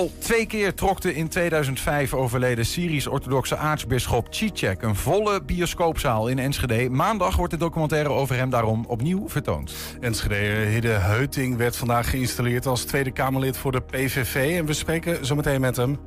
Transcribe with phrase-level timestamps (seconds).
[0.00, 6.38] Al twee keer trok de in 2005 overleden Syrisch-orthodoxe aartsbisschop Cicek een volle bioscoopzaal in
[6.38, 6.90] Enschede.
[6.90, 9.72] Maandag wordt de documentaire over hem daarom opnieuw vertoond.
[10.00, 14.58] Enschede Hidde Heuting werd vandaag geïnstalleerd als Tweede Kamerlid voor de PVV.
[14.58, 15.98] En we spreken zometeen met hem.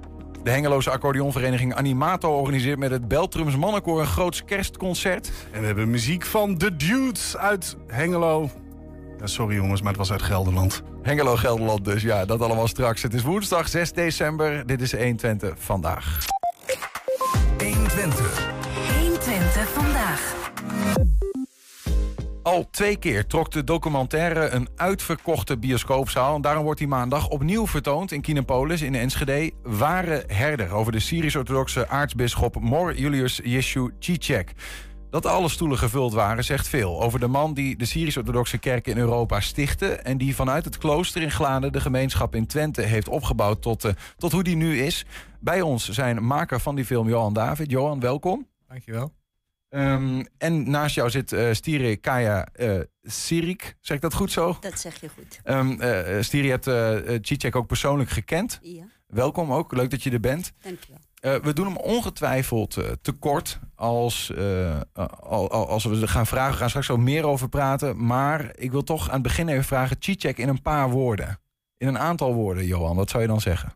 [0.43, 5.31] De Hengeloze accordeonvereniging Animato organiseert met het Beltrums Mannenkoor een groot kerstconcert.
[5.51, 8.49] En we hebben muziek van The Dudes uit Hengelo.
[9.23, 10.81] Sorry jongens, maar het was uit Gelderland.
[11.01, 12.01] Hengelo, Gelderland dus.
[12.01, 13.01] Ja, dat allemaal straks.
[13.01, 14.65] Het is woensdag 6 december.
[14.65, 16.25] Dit is 120 vandaag.
[17.57, 18.51] 120.
[18.99, 20.41] 120 vandaag.
[22.43, 26.35] Al twee keer trok de documentaire een uitverkochte bioscoopzaal.
[26.35, 29.51] En daarom wordt die maandag opnieuw vertoond in Kinepolis in Enschede.
[29.63, 34.53] Ware herder over de Syrisch-orthodoxe aartsbisschop Mor Julius Yeshu Cicek.
[35.13, 38.97] Dat alle stoelen gevuld waren, zegt veel over de man die de Syrisch-orthodoxe kerk in
[38.97, 39.91] Europa stichtte.
[39.91, 43.91] En die vanuit het klooster in Gladen de gemeenschap in Twente heeft opgebouwd tot, uh,
[44.17, 45.05] tot hoe die nu is.
[45.39, 47.71] Bij ons zijn maker van die film Johan David.
[47.71, 48.47] Johan, welkom.
[48.67, 49.13] Dankjewel.
[49.69, 53.75] Um, en naast jou zit uh, Stire Kaya uh, Sirik.
[53.79, 54.57] Zeg ik dat goed zo?
[54.59, 55.39] Dat zeg je goed.
[55.45, 58.59] Um, uh, Stire hebt uh, Cicek ook persoonlijk gekend.
[58.61, 58.83] Ja.
[59.07, 60.53] Welkom ook, leuk dat je er bent.
[60.61, 61.01] Dankjewel.
[61.25, 64.81] Uh, we doen hem ongetwijfeld uh, tekort als, uh,
[65.49, 66.51] als we gaan vragen.
[66.51, 68.05] We gaan straks zo meer over praten.
[68.05, 71.39] Maar ik wil toch aan het begin even vragen: Cicek in een paar woorden.
[71.77, 72.95] In een aantal woorden, Johan.
[72.95, 73.75] Wat zou je dan zeggen?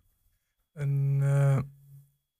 [0.73, 1.21] Een,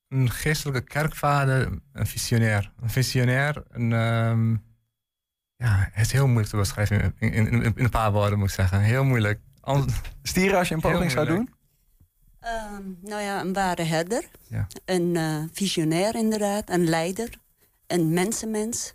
[0.08, 2.72] een geestelijke kerkvader, een visionair.
[2.82, 4.64] Een visionair, een, um,
[5.56, 8.48] ja, het is heel moeilijk te beschrijven in, in, in, in, een paar woorden, moet
[8.48, 8.80] ik zeggen.
[8.80, 9.40] Heel moeilijk.
[10.24, 11.50] Stieren als je een poging zou doen?
[12.48, 14.24] Um, nou ja, een ware herder.
[14.48, 14.68] Ja.
[14.86, 16.70] Een uh, visionair inderdaad.
[16.70, 17.30] Een leider.
[17.88, 18.94] Een mensenmens.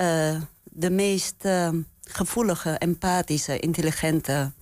[0.00, 1.68] Uh, de meest uh,
[2.00, 4.52] gevoelige, empathische, intelligente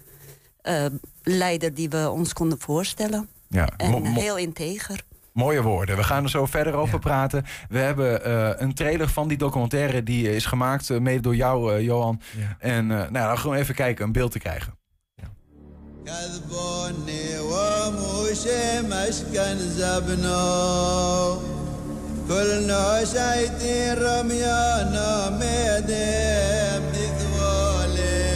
[1.22, 3.28] leider die we ons konden voorstellen.
[3.49, 5.04] Ja, en heel integer.
[5.32, 5.97] Mooie woorden.
[5.97, 7.00] We gaan er zo verder over ja.
[7.00, 7.44] praten.
[7.69, 11.75] We hebben uh, een trailer van die documentaire die is gemaakt, uh, mede door jou,
[11.75, 12.20] uh, Johan.
[12.37, 12.56] Ja.
[12.59, 14.78] En nou, gewoon even kijken, een beeld te krijgen.
[16.06, 18.44] كذبوني وموش
[18.90, 21.38] مسكن زبنو
[22.28, 26.84] كلنا شايتين رميانا ميدم
[27.19, 28.30] ذولي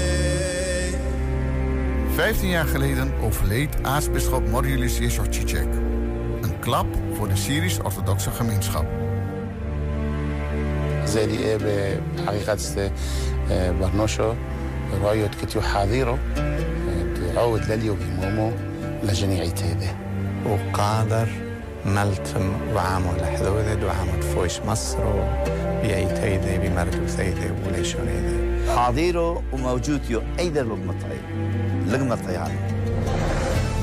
[2.18, 5.68] 15 jaar geleden overleed aartsbisschop Morjulis Yeshua Cicek.
[6.42, 8.86] Een klap voor de Syrisch-orthodoxe gemeenschap.
[11.06, 12.92] زي دي بحقيقة
[13.50, 14.34] برنوشو
[15.04, 16.20] رأيت كتير حاضره
[17.38, 18.52] عود لليو بمومو
[19.04, 19.96] لجميع تيده
[20.46, 21.28] وقادر
[21.86, 24.98] ملتم وعامو لحدودد وعامو فوش مصر
[25.82, 30.96] بيأي تيده بمردو ثيده وليشونيده حاضيرو وموجود يو أيضا لقمة
[31.88, 32.52] لقمة طيان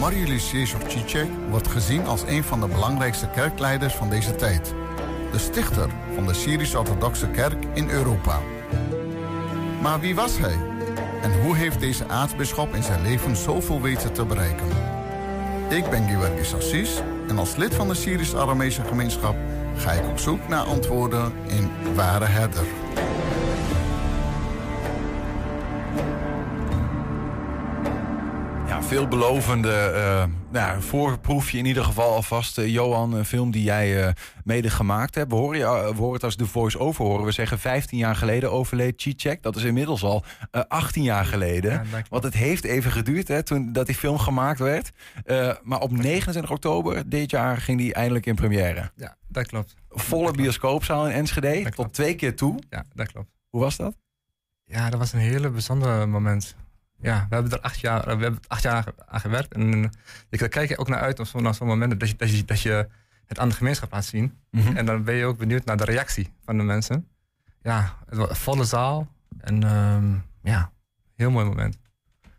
[0.00, 4.74] Mariulis Jezus Cicek wordt gezien als een van de belangrijkste kerkleiders van deze tijd.
[5.32, 8.40] De stichter van de Syrisch-orthodoxe kerk in Europa.
[9.82, 10.56] Maar wie was hij?
[11.21, 14.67] En hoe heeft deze aartsbisschop in zijn leven zoveel weten te bereiken?
[15.69, 19.35] Ik ben Georgis Assis en als lid van de Syrisch-Aramese gemeenschap
[19.77, 22.84] ga ik op zoek naar antwoorden in Ware Herder.
[28.85, 32.57] Veelbelovende uh, nou, voorproefje in ieder geval alvast.
[32.57, 34.11] Uh, Johan, een film die jij uh,
[34.43, 35.31] mede gemaakt hebt.
[35.31, 37.25] We horen, je, we horen het als de voice-over horen.
[37.25, 39.43] We zeggen 15 jaar geleden overleed Cicek.
[39.43, 40.23] Dat is inmiddels al
[40.67, 41.71] 18 jaar geleden.
[41.71, 44.91] Ja, Want het heeft even geduurd hè, toen dat die film gemaakt werd.
[45.63, 48.91] maar op 29 oktober dit jaar ging die eindelijk in première.
[48.95, 49.75] Ja, dat klopt.
[49.89, 51.63] Volle dat bioscoopzaal in Enschede.
[51.63, 52.59] Dat tot twee keer toe.
[52.69, 53.29] Ja, dat klopt.
[53.49, 53.95] Hoe was dat?
[54.63, 56.55] Ja, dat was een hele bijzonder moment
[57.01, 59.53] ja, we hebben er acht jaar, we hebben acht jaar aan gewerkt.
[59.53, 59.91] En
[60.29, 62.45] ik kijk er ook naar uit op zo, naar zo'n moment dat je, dat, je,
[62.45, 62.87] dat je
[63.25, 64.37] het aan de gemeenschap laat zien.
[64.51, 64.77] Mm -hmm.
[64.77, 67.07] En dan ben je ook benieuwd naar de reactie van de mensen.
[67.61, 69.07] Ja, het was een volle zaal.
[69.37, 70.71] En um, ja,
[71.15, 71.77] heel mooi moment.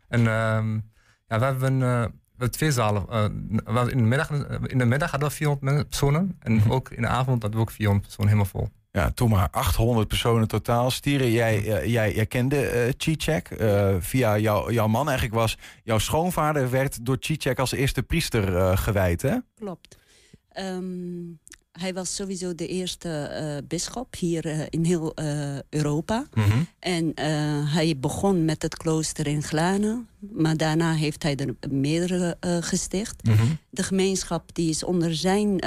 [0.08, 0.90] En um,
[1.28, 3.06] ja, we hebben, uh, we hebben twee zalen.
[3.10, 4.30] Uh, in, de middag,
[4.62, 6.36] in de middag hadden we 400 personen.
[6.38, 6.72] En mm -hmm.
[6.72, 8.70] ook in de avond hadden we ook 400 personen helemaal vol.
[8.96, 10.90] Ja, toen maar 800 personen totaal.
[10.90, 15.06] Stieren, jij, uh, jij, jij kende uh, Cicek uh, via jou, jouw man.
[15.06, 19.36] Eigenlijk was jouw schoonvader werd door Cicek als eerste priester gewijd, hè?
[19.54, 19.98] Klopt.
[20.58, 21.38] Um,
[21.72, 25.14] hij was sowieso de eerste bisschop hier in heel
[25.68, 26.26] Europa.
[26.34, 26.66] Mm -hmm.
[26.78, 27.12] En
[27.68, 30.08] hij begon met het klooster in Glanen.
[30.18, 33.24] Maar daarna heeft hij er meerdere gesticht.
[33.24, 33.58] Mm -hmm.
[33.70, 35.60] De gemeenschap die is onder zijn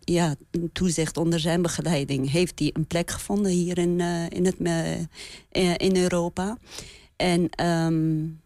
[0.00, 0.34] ja,
[0.72, 2.30] toezicht onder zijn begeleiding...
[2.30, 6.58] heeft hij een plek gevonden hier in, uh, in, het, uh, in Europa.
[7.16, 8.40] En um,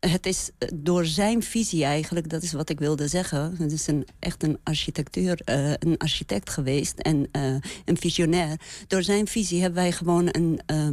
[0.00, 3.56] het is eh, door zijn visie eigenlijk, dat is wat ik wilde zeggen.
[3.58, 7.54] Het is een, echt een, architectuur, eh, een architect geweest en eh,
[7.84, 8.60] een visionair.
[8.86, 10.88] Door zijn visie hebben wij gewoon een, eh,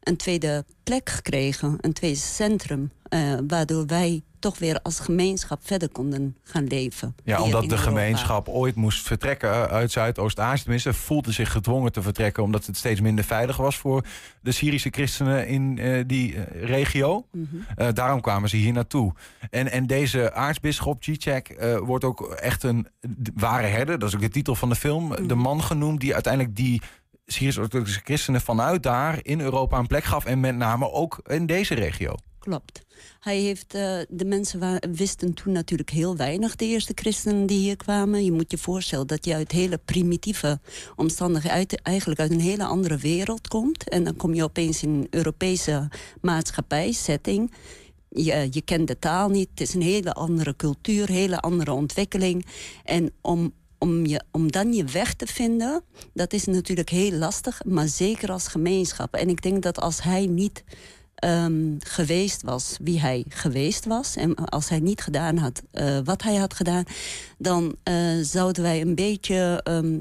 [0.00, 2.90] een tweede plek gekregen, een tweede centrum.
[3.08, 7.14] eh, waardoor wij toch weer als gemeenschap verder konden gaan leven.
[7.24, 7.90] Ja, omdat de Europa.
[7.90, 10.62] gemeenschap ooit moest vertrekken uit Zuidoost-Azië.
[10.62, 12.42] Tenminste, voelde zich gedwongen te vertrekken...
[12.42, 14.04] omdat het steeds minder veilig was voor
[14.40, 17.26] de Syrische christenen in eh, die eh, regio.
[17.32, 17.46] Mhm.
[17.76, 19.12] Eh, daarom kwamen ze hier naartoe.
[19.50, 22.86] En, en deze aartsbisschop Cicek eh, wordt ook echt een
[23.34, 23.98] ware herder.
[23.98, 25.28] Dat is ook de titel van de film.
[25.28, 26.82] De man genoemd die uiteindelijk die
[27.26, 28.40] Syrisch-orthodoxe christenen...
[28.40, 30.24] vanuit daar in Europa een plek gaf.
[30.24, 32.14] En met name ook in deze regio.
[32.38, 32.84] Klopt.
[33.20, 37.76] Hij heeft, eh, de mensen wisten toen natuurlijk heel weinig, de eerste christenen die hier
[37.76, 38.24] kwamen.
[38.24, 40.60] Je moet je voorstellen dat je uit hele primitieve
[40.96, 43.88] omstandigheden, eigenlijk uit een hele andere wereld komt.
[43.88, 45.88] En dan kom je opeens in een Europese
[46.20, 47.52] maatschappij, setting.
[48.08, 52.46] Je, je kent de taal niet, het is een hele andere cultuur, hele andere ontwikkeling.
[52.84, 55.82] En om, om, je, om dan je weg te vinden,
[56.12, 59.14] dat is natuurlijk heel lastig, maar zeker als gemeenschap.
[59.14, 60.64] En ik denk dat als hij niet
[61.20, 64.16] ehm, geweest was wie hij geweest was...
[64.16, 66.84] en als hij niet gedaan had eh, wat hij had gedaan...
[67.38, 69.98] dan eh, zouden wij een beetje ehm,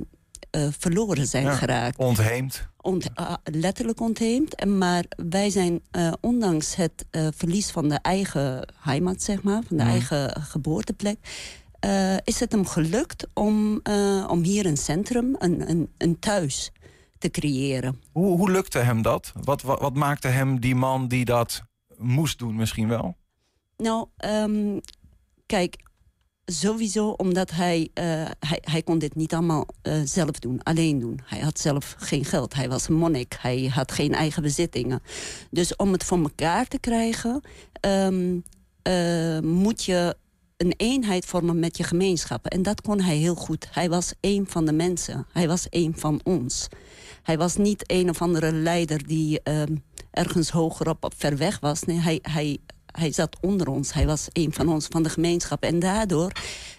[0.49, 1.97] eh, verloren zijn Ja, geraakt.
[1.97, 2.67] Ontheemd.
[2.81, 4.55] Ont, ah, letterlijk ontheemd.
[4.55, 5.81] En Maar wij zijn,
[6.21, 7.05] ondanks het
[7.35, 9.61] verlies van de eigen heimat, zeg maar...
[9.67, 9.91] van de Mhm.
[9.91, 11.17] eigen geboorteplek...
[12.23, 13.81] is het hem gelukt om,
[14.27, 16.71] om hier een centrum, een, een, een thuis
[17.19, 18.01] te creëren.
[18.11, 19.33] Hoe, hoe lukte hem dat?
[19.43, 21.61] Wat, wat, wat maakte hem die man die dat
[21.97, 23.15] moest doen misschien wel?
[23.77, 24.79] Nou, ehm,
[25.45, 25.83] kijk,
[26.45, 28.03] sowieso omdat hij, eh,
[28.39, 28.57] hij...
[28.61, 31.19] Hij kon dit niet allemaal eh, zelf doen, alleen doen.
[31.25, 32.53] Hij had zelf geen geld.
[32.53, 33.37] Hij was een monnik.
[33.41, 35.01] Hij had geen eigen bezittingen.
[35.51, 37.41] Dus om het voor elkaar te krijgen...
[37.79, 38.39] ehm,
[38.81, 40.15] eh, moet je
[40.57, 42.51] een eenheid vormen met je gemeenschappen.
[42.51, 43.67] En dat kon hij heel goed.
[43.71, 45.27] Hij was een van de mensen.
[45.31, 46.67] Hij was een van ons.
[47.23, 49.75] Hij was niet een of andere leider die ehm,
[50.11, 51.83] ergens hogerop op ver weg was.
[51.83, 53.93] Nee, hij, hij, hij zat onder ons.
[53.93, 55.63] Hij was een van ons, van de gemeenschap.
[55.63, 56.31] En daardoor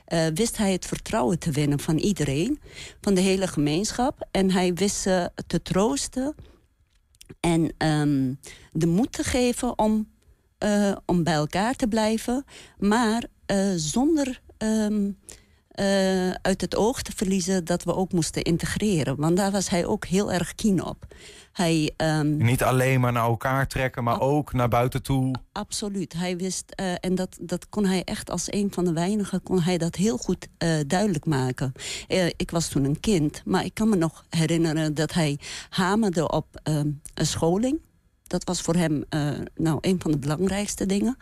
[0.04, 2.60] eh, wist hij het vertrouwen te winnen van iedereen.
[3.00, 4.28] Van de hele gemeenschap.
[4.30, 6.34] En hij wist ze te troosten.
[7.40, 8.34] En ehm,
[8.72, 10.08] de moed te geven om,
[10.58, 12.44] eh, om bij elkaar te blijven.
[12.78, 15.10] Maar eh, zonder ehm,
[15.80, 19.16] eh, uit het oog te verliezen dat we ook moesten integreren.
[19.16, 21.06] Want daar was hij ook heel erg keen op.
[21.52, 25.34] Hij, ehm, Niet alleen maar naar elkaar trekken, maar ook naar buiten toe.
[25.52, 26.12] Absoluut.
[26.12, 29.60] Hij wist, eh, en dat, dat kon hij echt als een van de weinigen, kon
[29.60, 31.72] hij dat heel goed eh, duidelijk maken.
[32.36, 35.38] Ik was toen een kind, maar ik kan me nog herinneren dat hij
[35.68, 37.80] hamerde op ehm, een scholing.
[38.30, 41.16] Dat was voor hem eh, nou, een van de belangrijkste dingen.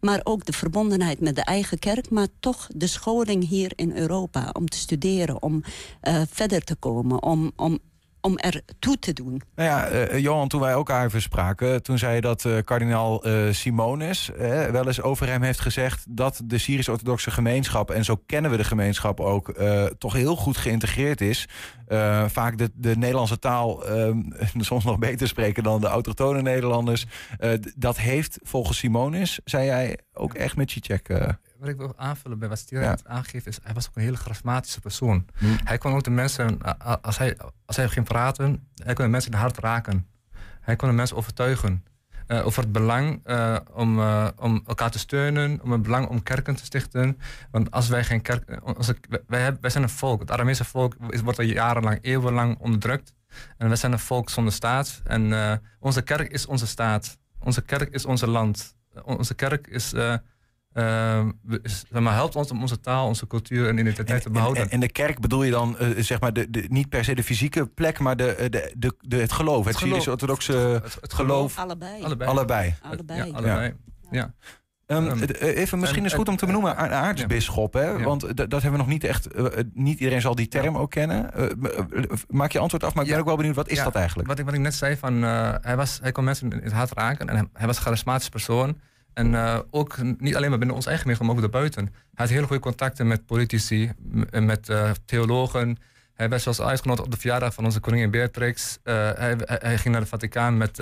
[0.00, 4.50] Maar ook de verbondenheid met de eigen kerk, maar toch de scholing hier in Europa.
[4.52, 5.62] Om te studeren, om
[6.00, 7.78] eh, verder te komen, om, om,
[8.20, 9.42] om er toe te doen.
[9.54, 13.24] Nou ja, eh, Johan, toen wij elkaar even spraken, toen zei je dat eh, kardinaal
[13.24, 18.22] eh, Simonis eh, wel eens over hem heeft gezegd dat de Syrisch-orthodoxe gemeenschap, en zo
[18.26, 21.48] kennen we de gemeenschap ook, eh, toch heel goed geïntegreerd is.
[21.86, 24.10] Eh, vaak de, de Nederlandse taal eh,
[24.58, 27.06] soms nog beter spreken dan de autochtone Nederlanders.
[27.38, 31.08] Eh, dat heeft volgens Simonis, zei jij, ook echt met Cicek.
[31.60, 32.96] Wat ik wil aanvullen bij wat Stier Ja.
[33.04, 35.26] aangegeven is, hij was ook een hele charismatische persoon.
[35.38, 35.46] Hm.
[35.64, 36.58] Hij kon ook de mensen,
[37.02, 37.36] als hij,
[37.66, 40.06] als hij ging praten, hij kon de mensen in het hart raken.
[40.60, 41.84] Hij kon de mensen overtuigen.
[42.26, 46.22] eh, over het belang eh, om, eh, om elkaar te steunen, om het belang om
[46.22, 47.18] kerken te stichten.
[47.50, 48.60] Want als wij geen kerk.
[48.76, 50.20] Onze, wij, hebben, wij zijn een volk.
[50.20, 53.14] Het Aramese volk is, wordt al jarenlang, eeuwenlang onderdrukt.
[53.58, 55.00] En wij zijn een volk zonder staat.
[55.04, 57.18] En onze kerk is onze staat.
[57.38, 58.76] Onze kerk is onze land.
[59.04, 59.92] Onze kerk is.
[60.72, 61.26] Eh, eh,
[61.62, 64.62] is- zeg maar, helpt ons om onze taal, onze cultuur en identiteit te behouden.
[64.62, 67.14] En, en de kerk bedoel je dan, eh, zeg maar, de, de, niet per se
[67.14, 69.90] de fysieke plek, maar de, eh, de, de, de, het geloof, het, Het geloof.
[69.92, 71.58] Syrisch-orthodoxe Het- het geloof.
[71.58, 72.02] Allebei.
[72.02, 72.30] Allebei.
[72.30, 72.74] Allebei.
[72.82, 73.18] Allebei.
[73.30, 73.74] Ja, allebei.
[74.10, 74.32] Ja.
[74.86, 78.02] Ehm, Ehm, eh, even misschien en- is het goed om te en- benoemen, aartsbisschop, hè?
[78.02, 80.90] Want dat hebben we nog niet echt, eh, eh, niet iedereen zal die term ook
[80.90, 81.34] kennen.
[81.34, 83.22] Eh, eh, maak je antwoord af, maar ik ben Ja.
[83.22, 84.28] ook wel benieuwd, wat is Ja, dat eigenlijk?
[84.28, 86.72] Wat ik, wat ik net zei, van, eh, hij, was, hij kon mensen in het
[86.72, 88.78] hart raken en hij, hij was een charismatische persoon.
[89.14, 91.84] En eh, ook niet alleen maar binnen ons eigen gemeenschap, maar ook daarbuiten.
[91.84, 93.92] Hij had hele goede contacten met politici,
[94.30, 95.78] en met eh, theologen.
[96.14, 98.78] Hij werd zelfs uitgenodigd op de verjaardag van onze koningin Beatrix.
[98.82, 100.78] Eh, hij, ging naar de Vaticaan met,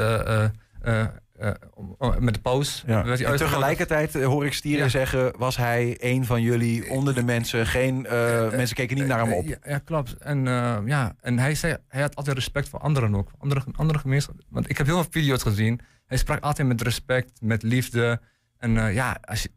[2.19, 2.83] met de paus.
[2.87, 3.05] Ja.
[3.05, 4.91] Werd hij En tegelijkertijd hoor ik Stieren Ja.
[4.91, 8.07] zeggen, was hij een van jullie onder de mensen, geen,
[8.51, 9.47] mensen keken niet naar hem op.
[9.47, 10.17] Ja, ja, klopt.
[10.19, 10.45] En,
[10.87, 13.31] ja, en hij, zei, hij had altijd respect voor anderen ook.
[13.39, 14.45] Andere, andere gemeenschappen.
[14.49, 15.81] Want ik heb heel veel video's gezien.
[16.09, 18.21] Hij sprak altijd met respect, met liefde.
[18.57, 19.51] En eh, ja, als je,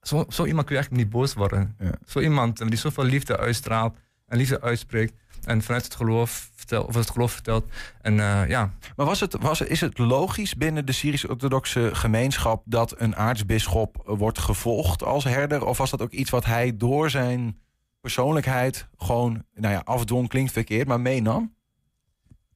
[0.00, 1.76] zo, zo iemand kun je eigenlijk niet boos worden.
[2.06, 5.14] Zo iemand die zoveel liefde uitstraalt en liefde uitspreekt.
[5.44, 7.64] En vanuit het geloof vertelt, of het geloof vertelt.
[8.00, 8.74] En eh, ja.
[8.96, 14.38] Maar was het, was, is het logisch binnen de Syrisch-Orthodoxe gemeenschap dat een aartsbisschop wordt
[14.38, 15.64] gevolgd als herder?
[15.64, 17.58] Of was dat ook iets wat hij door zijn
[18.00, 21.54] persoonlijkheid gewoon, nou ja, afdwong klinkt verkeerd, maar meenam?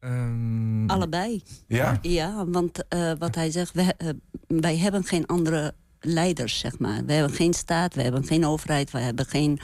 [0.00, 1.43] Ehm, Allebei.
[1.67, 1.99] Ja?
[2.02, 4.09] Ja, want eh, wat hij zegt, wij, eh,
[4.47, 7.05] wij hebben geen andere leiders, zeg maar.
[7.05, 9.59] We hebben geen staat, we hebben geen overheid, we hebben geen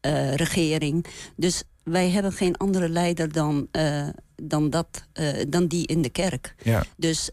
[0.00, 1.06] eh, regering.
[1.36, 3.68] Dus wij hebben geen andere leider dan,
[4.36, 5.06] dan, dat,
[5.48, 6.54] dan die in de kerk.
[6.62, 6.84] Ja.
[6.96, 7.30] Dus,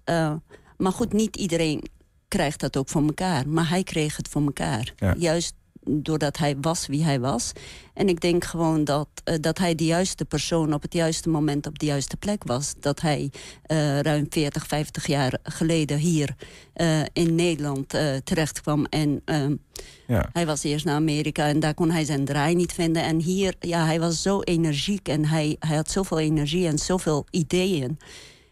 [0.77, 1.83] maar goed, niet iedereen
[2.27, 3.47] krijgt dat ook voor elkaar.
[3.47, 4.93] Maar hij kreeg het voor elkaar.
[4.95, 5.15] Ja.
[5.17, 5.53] Juist
[5.85, 7.51] doordat hij was wie hij was.
[7.93, 11.67] En ik denk gewoon dat, eh, dat hij de juiste persoon op het juiste moment
[11.67, 12.73] op de juiste plek was.
[12.79, 13.31] Dat hij
[13.61, 16.35] eh, ruim 40, 50 jaar geleden hier
[16.73, 17.89] eh, in Nederland
[18.23, 18.85] terecht kwam.
[18.85, 19.55] En ehm,
[20.07, 20.29] Ja.
[20.33, 23.03] hij was eerst naar Amerika en daar kon hij zijn draai niet vinden.
[23.03, 27.25] En hier, ja, hij was zo energiek en hij, hij had zoveel energie en zoveel
[27.29, 27.97] ideeën.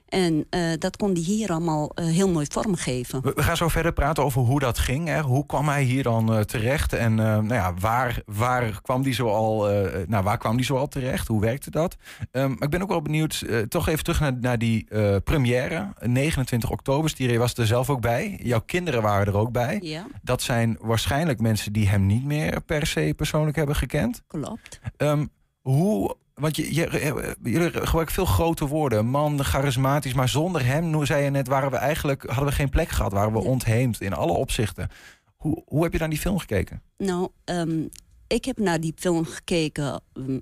[0.08, 3.22] En eh, dat kon hij hier allemaal eh, heel mooi vormgeven.
[3.22, 5.08] We, we gaan zo verder praten over hoe dat ging.
[5.08, 5.22] Hè.
[5.22, 6.94] Hoe kwam hij hier dan eh, terecht?
[6.94, 10.78] En nou ja, waar, waar, kwam die zo al, eh, nou, waar kwam die zo
[10.78, 11.28] al terecht?
[11.28, 11.96] Hoe werkte dat?
[12.32, 14.88] Ehm, maar ik ben ook wel benieuwd, toch even terug naar, naar die
[15.24, 15.94] première.
[16.00, 18.40] 29 oktober, Stier was er zelf ook bij.
[18.44, 19.80] Jouw kinderen waren er ook bij.
[19.82, 24.22] Ja, Dat zijn waarschijnlijk mensen die hem niet meer per se persoonlijk hebben gekend.
[24.28, 24.80] klopt.
[24.98, 25.26] Ehm,
[25.62, 29.06] hoe, want je, je, eh, jullie gebruiken veel grote woorden.
[29.06, 32.90] Man, charismatisch, maar zonder hem, zei je net, waren we eigenlijk, hadden we geen plek
[32.90, 33.12] gehad.
[33.12, 34.90] Waren we ontheemd in alle opzichten.
[35.36, 36.82] Hoe, hoe heb je naar die film gekeken?
[36.98, 37.86] Nou, ehm,
[38.28, 40.40] ik heb naar die film gekeken mm,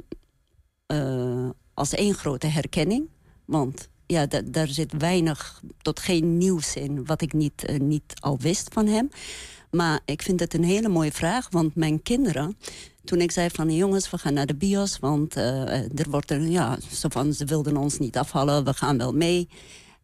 [0.85, 3.09] eh, als één grote herkenning.
[3.45, 8.13] Want ja, da- daar zit weinig tot geen nieuws in wat ik niet, eh, niet
[8.19, 9.09] al wist van hem.
[9.71, 12.57] Maar ik vind het een hele mooie vraag, want mijn kinderen...
[13.05, 16.41] Toen ik zei van jongens, we gaan naar de bios, want eh, er wordt er,
[16.41, 19.49] ja, zo van, ze wilden ons niet afvallen, we gaan wel mee.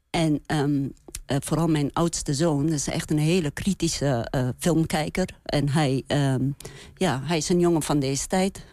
[0.09, 0.87] En ehm,
[1.25, 5.29] eh, vooral mijn oudste zoon is echt een hele kritische eh, filmkijker.
[5.43, 6.49] En hij, ehm,
[6.95, 8.65] ja, hij is een jongen van deze tijd,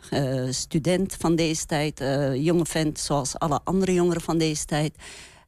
[0.50, 2.02] student van deze tijd,
[2.34, 4.94] jonge vent zoals alle andere jongeren van deze tijd.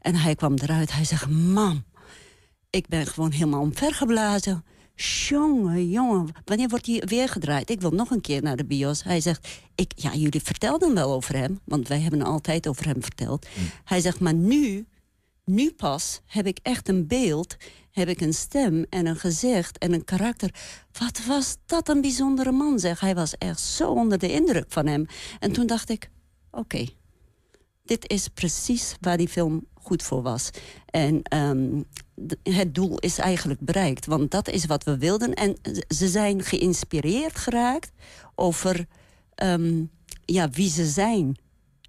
[0.01, 1.85] En hij kwam eruit, hij zegt, mam,
[2.71, 4.65] ik ben gewoon helemaal omvergeblazen.
[5.03, 7.71] Jongen, jongen, wanneer wordt hij weer gedraaid?
[7.71, 9.03] Ik wil nog een keer naar de bios.
[9.03, 13.03] Hij zegt, ik, ja, jullie vertelden wel over hem, want wij hebben altijd over hem
[13.03, 13.47] verteld.
[13.85, 14.87] Hij zegt, maar nu,
[15.45, 17.57] nu pas heb ik echt een beeld,
[17.91, 20.55] heb ik een stem en een gezicht en een karakter.
[20.99, 23.01] Wat was dat een bijzondere man, zeg.
[23.01, 25.07] Hij was echt zo onder de indruk van hem.
[25.39, 26.11] En toen dacht ik,
[26.51, 26.87] oké,
[27.85, 30.51] dit is precies waar die film goed voor was.
[30.87, 31.83] En ehm,
[32.43, 34.07] het doel is eigenlijk bereikt.
[34.07, 35.35] Want dat is wat we wilden.
[35.35, 35.57] En
[35.89, 37.93] ze zijn geïnspireerd geraakt
[38.35, 38.87] over
[39.35, 39.85] ehm,
[40.25, 41.39] ja, wie ze zijn.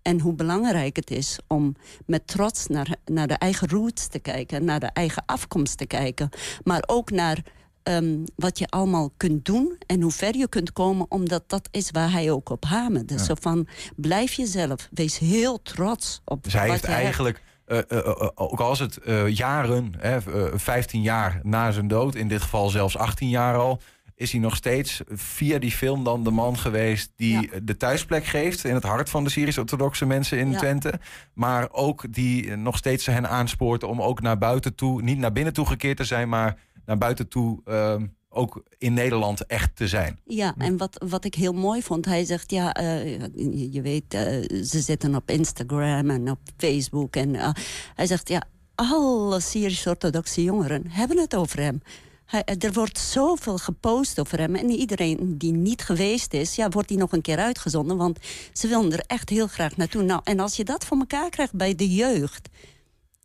[0.02, 4.66] En hoe belangrijk het is om met trots naar, naar de eigen roots te kijken.
[4.66, 6.30] Naar de eigen afkomst te kijken.
[6.64, 7.44] Maar ook naar
[7.84, 9.78] ehm, wat je allemaal kunt doen.
[9.86, 11.06] En hoe ver je kunt komen.
[11.10, 13.14] Omdat dat is waar hij ook op hamerde.
[13.14, 13.24] Ja.
[13.24, 14.90] Zo van, blijf jezelf.
[14.92, 17.42] Wees heel trots op Dus hij wat heeft je hebt.
[17.72, 22.16] Eh, eh, eh, ook al is het jaren, hè, eh, 15 jaar na zijn dood,
[22.16, 23.82] in dit geval zelfs 18 jaar al,
[24.16, 28.64] is hij nog steeds via die film dan de man geweest die de thuisplek geeft
[28.64, 30.58] in het hart van de Syrisch-orthodoxe mensen in Ja.
[30.58, 31.00] Twente.
[31.34, 35.54] Maar ook die nog steeds hen aanspoort om ook naar buiten toe, niet naar binnen
[35.54, 37.96] toe gekeerd te zijn, maar naar buiten toe eh,
[38.34, 40.20] ook in Nederland echt te zijn.
[40.26, 44.14] Ja, en wat, wat ik heel mooi vond, hij zegt, ja, eh, je, je weet,
[44.14, 44.24] eh,
[44.64, 47.16] ze zitten op Instagram en op Facebook.
[47.16, 47.50] En eh,
[47.96, 48.44] hij zegt, ja,
[48.76, 51.82] alle Syrisch-orthodoxe jongeren hebben het over hem.
[52.26, 54.56] Hij, er wordt zoveel gepost over hem.
[54.56, 57.98] En iedereen die niet geweest is, ja, wordt die nog een keer uitgezonden.
[57.98, 58.20] Want
[58.54, 60.04] ze willen er echt heel graag naartoe.
[60.04, 62.50] Nou, en als je dat voor elkaar krijgt bij de jeugd,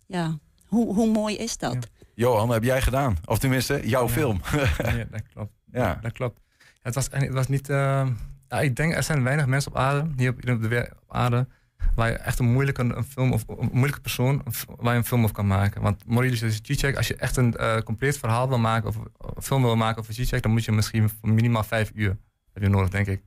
[0.06, 1.88] ja, hoe, hoe mooi is dat?
[2.16, 3.16] Johan, heb jij gedaan?
[3.24, 4.40] Of tenminste, jouw film.
[4.78, 5.52] Ja, dat klopt.
[5.72, 5.98] Ja.
[6.02, 6.40] dat klopt.
[6.82, 7.68] Het was, het was niet.
[7.68, 8.06] eh,
[8.48, 11.46] ja, ik denk er zijn weinig mensen op aarde, hier op, op de op aarde,
[11.94, 15.04] waar je echt een moeilijke een film of een moeilijke persoon een waar je een
[15.04, 15.82] film over kan maken.
[15.82, 19.62] Want Maurice Cicek, als je echt een eh, compleet verhaal wil maken of een film
[19.62, 22.16] wil maken over Cicek, dan moet je misschien minimaal vijf uur
[22.52, 23.22] heb je nodig, denk ik.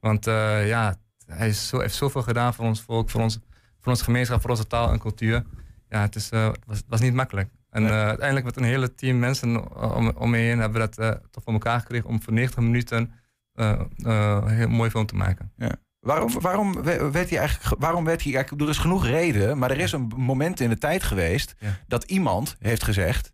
[0.00, 3.38] Want eh, ja, hij is zo, heeft zoveel gedaan voor ons volk, voor, ons,
[3.80, 5.44] voor onze gemeenschap, voor onze taal en cultuur.
[5.88, 6.28] Ja, het is,
[6.66, 7.48] was, was niet makkelijk.
[7.70, 10.86] En eh, uiteindelijk met een hele team mensen eh, om, om me heen hebben we
[10.86, 13.12] dat eh, toch voor elkaar gekregen om voor 90 minuten
[13.52, 15.52] eh, eh, een heel mooi film te maken.
[15.56, 15.74] Ja.
[16.00, 17.68] Waarom, waarom we- werd hij eigenlijk.
[17.68, 18.62] ge- Waarom werd hij eigenlijk.
[18.64, 21.54] Er is genoeg reden, maar er is een moment in de tijd geweest.
[21.58, 21.78] Ja.
[21.86, 23.32] dat iemand heeft gezegd.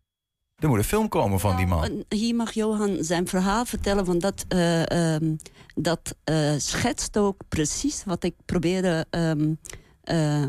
[0.55, 1.85] Er moet een film komen van die man.
[1.85, 5.35] En Hier mag Johan zijn verhaal vertellen, want dat, eh, ehm,
[5.75, 9.55] dat eh, schetst ook precies wat ik probeerde ehm,
[10.03, 10.45] eh,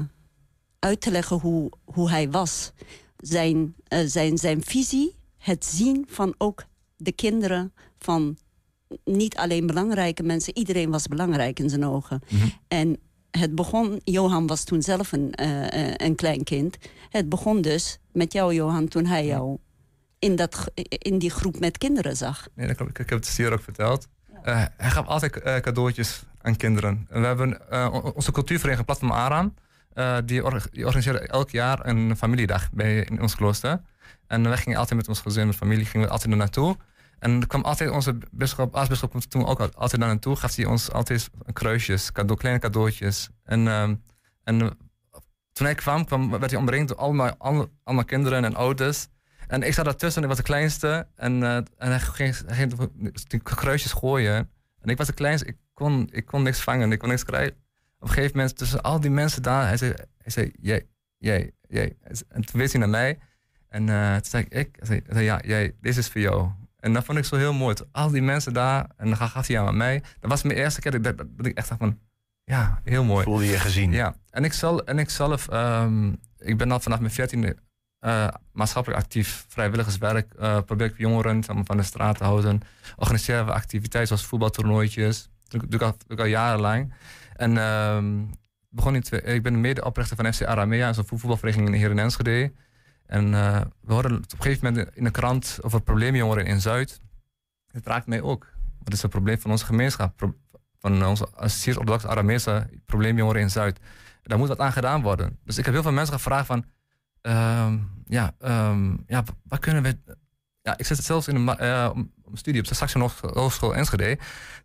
[0.80, 2.72] uit te leggen hoe, hoe hij was.
[3.18, 6.64] Zijn, eh, zijn, zijn visie, het zien van ook
[6.98, 8.38] de kinderen van
[9.04, 12.22] niet alleen belangrijke mensen, iedereen was belangrijk in zijn ogen.
[12.68, 12.98] En
[13.32, 16.78] het begon, Johan was toen zelf een, eh, eh, een klein kind.
[17.10, 19.58] Het begon dus met jou, Johan, toen hij jou
[20.20, 22.48] in, dat, in die groep met kinderen zag.
[22.56, 22.80] Nee, dat.
[22.80, 24.08] Ik, ik heb het hier ook verteld.
[24.42, 25.32] Hij gaf altijd
[25.62, 27.06] cadeautjes aan kinderen.
[27.10, 29.54] En we hebben o- onze cultuurvereniging Platform Aram.
[29.96, 33.82] Eh, die, or- die organiseerde elk jaar een familiedag bij, in ons klooster.
[34.28, 36.78] En wij gingen altijd met ons gezin, met familie, gingen we altijd er naartoe.
[37.20, 40.36] En kwam altijd onze bisschop, aartsbisschop kwam toen ook al- altijd daar naartoe.
[40.36, 43.30] Gaf hij ons altijd kruisjes, cadeau, kleine cadeautjes.
[43.44, 43.96] En, ehm,
[44.44, 44.58] en
[45.54, 49.08] toen hij kwam, kwam, werd hij omringd door allemaal, alle- allemaal kinderen en ouders.
[49.48, 51.08] En ik zat daartussen en ik was de kleinste.
[51.16, 54.50] En, eh, en hij ging, hij ging kruisjes gooien.
[54.82, 55.48] En ik was de kleinste.
[55.48, 56.92] Ik kon, ik kon niks vangen.
[56.92, 57.56] Ik kon niks krijgen.
[58.06, 60.86] Op een gegeven moment, tussen al die mensen daar, hij zei, hij zei jij,
[61.18, 61.98] jij, jij.
[62.30, 63.18] En toen wees hij naar mij.
[63.70, 66.50] En eh, toen zei ik, zei, ja, jij, dit is voor jou.
[66.80, 67.76] En dat vond ik zo heel mooi.
[67.76, 70.04] Toen Al die mensen daar, en dan gaf hij aan mij.
[70.20, 72.00] Dat was mijn eerste keer dat, ik- dat, dat ik echt dacht van,
[72.44, 73.24] ja, heel mooi.
[73.24, 73.92] Voelde je gezien?
[73.92, 77.56] Ja, en ik, zal, en ik zelf, ehm, ik ben al vanaf mijn veertiende
[78.00, 80.34] eh maatschappelijk actief, vrijwilligerswerk.
[80.34, 82.62] eh probeer ik jongeren van de straat te houden.
[82.96, 85.30] Organiseren we activiteiten zoals voetbaltoernooitjes.
[85.48, 86.94] Dat doe, doe ik al, doe ik al jarenlang.
[87.36, 88.26] En ehm,
[88.70, 92.52] begon in twee- ik ben medeoprichter van FC Aramea, zo'n voetbalvereniging in Enschede.
[93.06, 97.02] En eh, we hoorden op een gegeven moment in de krant over probleemjongeren in Zuid.
[97.72, 98.48] Het raakt mij ook.
[98.84, 100.34] Wat is het probleem van onze gemeenschap?
[100.80, 103.80] Van onze Syrisch-Orthodoxe Aramese probleemjongeren in Zuid.
[104.24, 105.40] Daar moet wat aan gedaan worden.
[105.44, 106.66] Dus ik heb heel veel mensen gevraagd van...
[107.22, 109.98] ehm, ja, ehm, ja, wat kunnen we...
[110.62, 111.94] Ja, ik zit zelfs in een ma-
[112.32, 114.18] een studie op de Saxion Hoog- Hogeschool Enschede.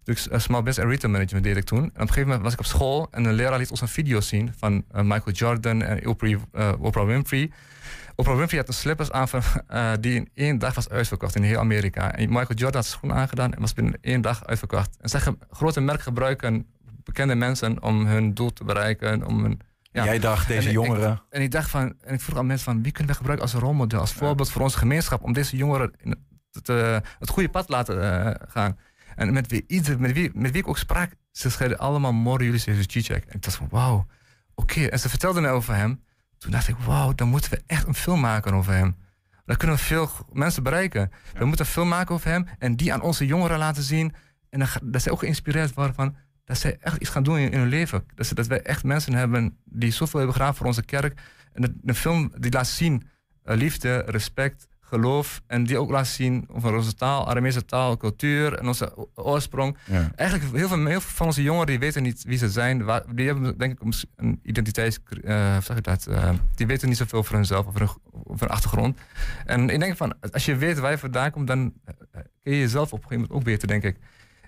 [0.04, 1.78] Dus Small Business en Retail Management deed ik toen.
[1.78, 3.88] En op een gegeven moment was ik op school en een leraar liet ons een
[3.88, 7.50] video zien van eh, Michael Jordan en Oprah, eh, Oprah Winfrey.
[8.14, 9.42] Oprah Winfrey had een slippers aan van,
[10.00, 12.14] die in één dag was uitverkocht in heel Amerika.
[12.14, 14.96] En Michael Jordan had schoenen aangedaan en was binnen één dag uitverkocht.
[15.00, 16.66] En zij ge- grote merken gebruiken
[17.04, 19.26] bekende mensen om hun doel te bereiken.
[19.26, 19.60] Om hun,
[19.92, 20.04] ja.
[20.04, 22.64] Jij dacht, deze En ik- jongeren- en ik dacht van, en ik vroeg aan mensen
[22.72, 25.92] van wie kunnen we gebruiken als rolmodel, als voorbeeld voor onze gemeenschap om deze jongeren
[25.98, 28.78] in het, eh, het goede pad te laten eh, gaan.
[29.16, 32.44] En met wie, ieder, met, wie, met wie ik ook sprak, ze zeiden allemaal morgen
[32.44, 33.24] jullie Jezus Cicek.
[33.24, 34.06] En ik dacht van wauw,
[34.54, 34.84] oké.
[34.84, 36.02] En ze vertelden mij over hem.
[36.38, 38.96] Toen dacht ik, wauw, dan moeten we echt een film maken over hem.
[39.44, 41.10] Dan kunnen we veel mensen bereiken.
[41.38, 44.14] We moeten een film maken over hem en die aan onze jongeren laten zien.
[44.50, 47.50] En dan, dat zij ook geïnspireerd worden van dat zij echt iets gaan doen in,
[47.50, 48.04] in hun leven.
[48.14, 51.20] Dat, ze, dat wij echt mensen hebben die zoveel hebben gedaan voor onze kerk.
[51.52, 53.08] En de, de film die laat zien
[53.42, 55.40] eh, liefde, respect, geloof.
[55.46, 59.76] En die ook laat zien over onze taal, Aramese taal, cultuur en onze oorsprong.
[59.84, 60.10] Ja.
[60.16, 62.84] Eigenlijk heel veel, heel veel van onze jongeren die weten niet wie ze zijn.
[62.84, 64.98] Waar- Die hebben denk ik een- identiteits...
[65.24, 66.06] eh, zeg dat?
[66.06, 67.88] Eh, die weten niet zoveel voor hunzelf, over hun,
[68.24, 68.98] over hun achtergrond.
[69.44, 71.94] En ik denk van, als je weet waar je vandaan komt, dan eh,
[72.42, 73.96] kun je jezelf op een gegeven moment ook beter, denk ik.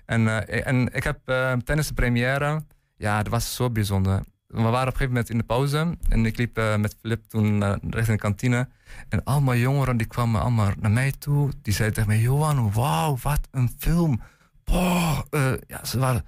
[0.05, 1.19] En, en ik heb
[1.63, 2.61] tijdens de première,
[2.97, 4.21] ja, dat was zo bijzonder.
[4.53, 7.23] We waren op een gegeven moment in de pauze en ik liep eh, met Flip
[7.27, 8.67] toen eh, richting de kantine.
[9.09, 11.51] En allemaal jongeren die kwamen allemaal naar mij toe.
[11.61, 14.21] Die zeiden tegen mij, Johan, wauw, wat een film.
[14.63, 16.25] Boah, eh, ja, ze waren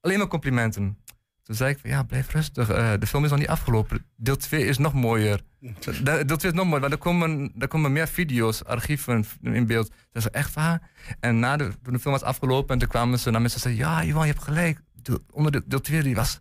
[0.00, 0.98] alleen maar complimenten.
[1.42, 2.66] Toen zei ik van, ja, blijf rustig.
[2.98, 4.04] de film is nog niet afgelopen.
[4.16, 5.40] Deel 2 is nog mooier.
[6.02, 9.66] De- Deel 2 is nog mooier, want er komen, er komen meer video's, archieven in
[9.66, 9.90] beeld.
[10.12, 10.90] Dat is echt waar.
[11.20, 13.76] En na de, toen de film was afgelopen, en toen kwamen ze naar mensen en
[13.76, 14.80] zeiden, ja, Johan, je hebt gelijk.
[15.02, 16.38] Deel, onder de, deel 2 die was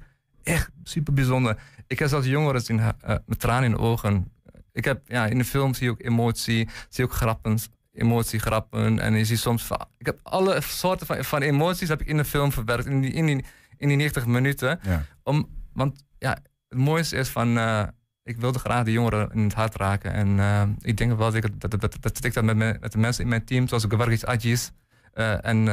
[0.48, 1.58] echt super bijzonder.
[1.88, 4.32] Ik heb zelfs jongeren zien eh, met tranen in de ogen.
[4.72, 7.60] Ik heb, ja, in de film zie je ook emotie, zie je ook grappen,
[7.92, 9.00] emotie, grappen.
[9.00, 12.26] En je ziet soms, ik heb alle soorten van, van emoties heb ik in de
[12.26, 13.46] film verwerkt, in die, in die,
[13.78, 14.80] in die 90 minuten.
[14.84, 15.06] Ja.
[15.24, 16.38] Om, want ja,
[16.70, 17.84] het mooiste is van, eh,
[18.24, 20.14] ik wilde graag de jongeren in het hart raken.
[20.14, 22.92] En eh, ik denk wel dat ik dat, dat, dat, dat ik dat met, met
[22.92, 24.72] de mensen in mijn team, zoals Gavargis Adjis
[25.14, 25.68] eh, en,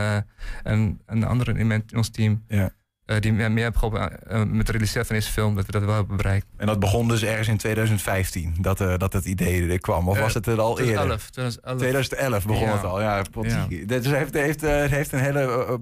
[0.63, 2.73] en, en de anderen in, mijn, ons team, Ja.
[3.07, 5.73] Eh, die meer, meer hebben geholpen eh, met het realiseren van deze film, dat we
[5.73, 6.47] dat wel hebben bereikt.
[6.57, 10.09] En dat begon dus ergens in 2020, dat, eh, dat het idee er kwam.
[10.09, 10.95] Of Eh, was het er al eerder?
[10.95, 11.79] 2011, 2011.
[11.79, 12.73] 2011 begon Ja.
[12.73, 13.01] het al.
[13.01, 13.85] Ja, potsie.
[13.87, 15.75] Dus het heeft, heeft, eh, heeft een hele eh,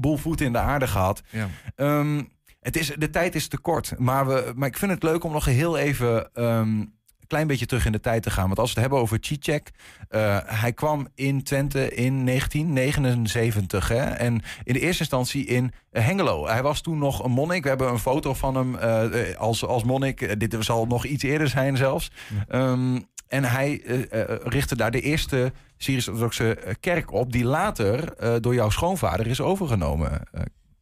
[0.00, 1.22] boel voeten in de aarde gehad.
[1.30, 1.48] Ja.
[1.76, 2.22] Ehm,
[2.60, 3.94] het is, de tijd is te kort.
[3.98, 6.84] Maar, we, maar ik vind het leuk om nog heel even ehm,
[7.32, 8.46] klein beetje terug in de tijd te gaan.
[8.46, 9.70] Want als we het hebben over Cicek.
[10.08, 13.88] eh, hij kwam in Twente in 1979.
[13.88, 14.04] Hè?
[14.04, 16.46] En in de eerste instantie in eh, Hengelo.
[16.46, 17.62] Hij was toen nog een monnik.
[17.62, 20.40] We hebben een foto van hem eh, als, als monnik.
[20.40, 22.10] Dit zal nog iets eerder zijn zelfs.
[22.48, 23.82] Ehm, en hij
[24.44, 30.22] richtte daar de eerste Syrisch-Orthodoxe kerk op, die later door jouw schoonvader is overgenomen.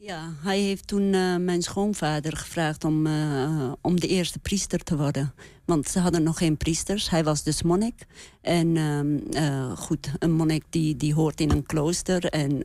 [0.03, 4.97] Ja, hij heeft toen eh, mijn schoonvader gevraagd om, eh, om de eerste priester te
[4.97, 5.35] worden.
[5.65, 7.11] Want ze hadden nog geen priesters.
[7.11, 8.07] Hij was dus monnik.
[8.41, 12.25] En ehm, eh, goed, een monnik die, die hoort in een klooster.
[12.25, 12.65] En,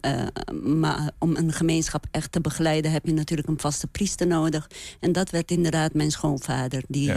[0.79, 4.69] maar om een gemeenschap echt te begeleiden heb je natuurlijk een vaste priester nodig.
[4.99, 6.83] En dat werd inderdaad mijn schoonvader.
[6.87, 7.13] Die,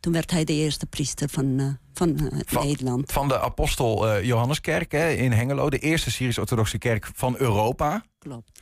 [0.00, 3.12] toen werd hij de eerste priester van, van, Van- Nederland.
[3.12, 8.04] van de apostel Johanneskerk hè, in Hengelo, de eerste Syrisch-Orthodoxe kerk van Europa.
[8.18, 8.60] Klopt.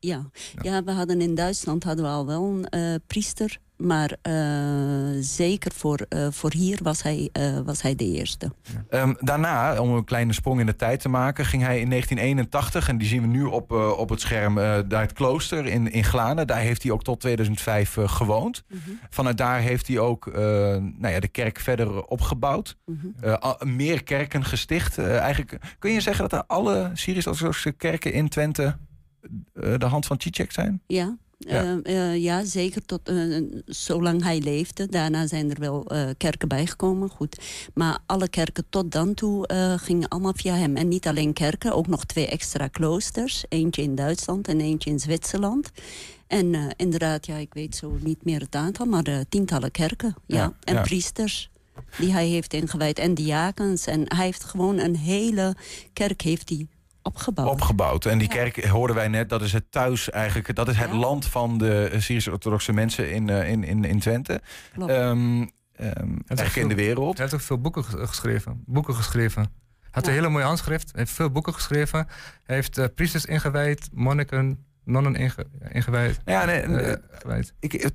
[0.00, 0.30] Ja.
[0.62, 0.84] Ja.
[0.84, 3.58] we hadden in Duitsland hadden we al wel een eh, priester.
[3.80, 4.34] Maar eh,
[5.20, 7.30] zeker voor, eh, voor hier was hij,
[7.64, 8.52] was hij de eerste.
[8.88, 12.88] Ehm, daarna, om een kleine sprong in de tijd te maken, ging hij in 1981,
[12.88, 16.46] en die zien we nu op, op het scherm, naar het klooster in, in Glanen.
[16.46, 18.62] Daar heeft hij ook tot 2005 eh, gewoond.
[19.10, 22.76] Vanuit daar heeft hij ook nou ja, de kerk verder opgebouwd.
[23.38, 24.98] Al- meer kerken gesticht.
[24.98, 28.76] Eigenlijk kun je zeggen dat er alle Syrisch-orthodoxe kerken in Twente
[29.52, 30.80] de hand van Cicek zijn?
[30.86, 31.16] Ja.
[31.38, 31.80] Ja.
[31.82, 32.10] Ja.
[32.12, 34.86] ja, zeker tot eh, zolang hij leefde.
[34.86, 37.38] Daarna zijn er wel eh, kerken bijgekomen, goed.
[37.74, 40.76] Maar alle kerken tot dan toe eh, gingen allemaal via hem.
[40.76, 43.44] En niet alleen kerken, ook nog twee extra kloosters.
[43.48, 45.70] Eentje in Duitsland en eentje in Zwitserland.
[46.30, 50.14] En eh, inderdaad, ja, ik weet zo niet meer het aantal, maar eh, tientallen kerken.
[50.26, 50.36] Ja.
[50.36, 50.82] Ja, en ja.
[50.82, 51.50] priesters
[51.98, 52.98] die hij heeft ingewijd.
[52.98, 53.86] En diakens.
[53.86, 55.56] En hij heeft gewoon een hele
[55.92, 56.66] kerk heeft hij
[57.02, 57.48] opgebouwd.
[57.48, 58.06] opgebouwd.
[58.06, 60.54] En die kerk hoorden wij net, dat is het thuis eigenlijk.
[60.54, 64.40] Dat is het land van de Syrisch-orthodoxe mensen in, eh, in, in, in Twente.
[64.78, 65.46] Ehm, ehm,
[66.26, 67.12] eigenlijk in de wereld.
[67.12, 68.62] Hij heeft ook veel boeken ges- geschreven.
[68.66, 69.42] Boeken geschreven.
[69.80, 70.90] Hij had een hele mooie handschrift.
[70.92, 72.06] Hij heeft veel boeken geschreven.
[72.44, 76.20] Hij heeft eh, priesters ingewijd, monniken, nonnen inge, ingewijd.
[76.24, 77.52] Ja, nee, eh, eh, gewijd.
[77.60, 77.90] Ik,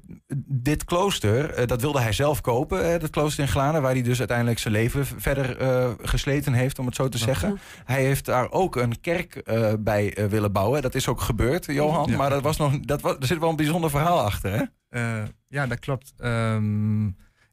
[0.48, 4.19] dit klooster, eh, dat wilde hij zelf kopen, dat klooster in Glanen, waar hij dus
[4.19, 7.60] uiteindelijk zijn leven verder eh, gesleten heeft, om het zo te zeggen.
[7.86, 10.82] Hij heeft daar ook een kerk eh, bij willen bouwen.
[10.82, 12.10] Dat is ook gebeurd, Johan.
[12.10, 12.17] Ja.
[12.17, 14.63] Maar dat was nog, dat was, er zit wel een bijzonder verhaal achter, hè?
[14.89, 16.13] Eh, ja, dat klopt.
[16.17, 17.06] Ehm,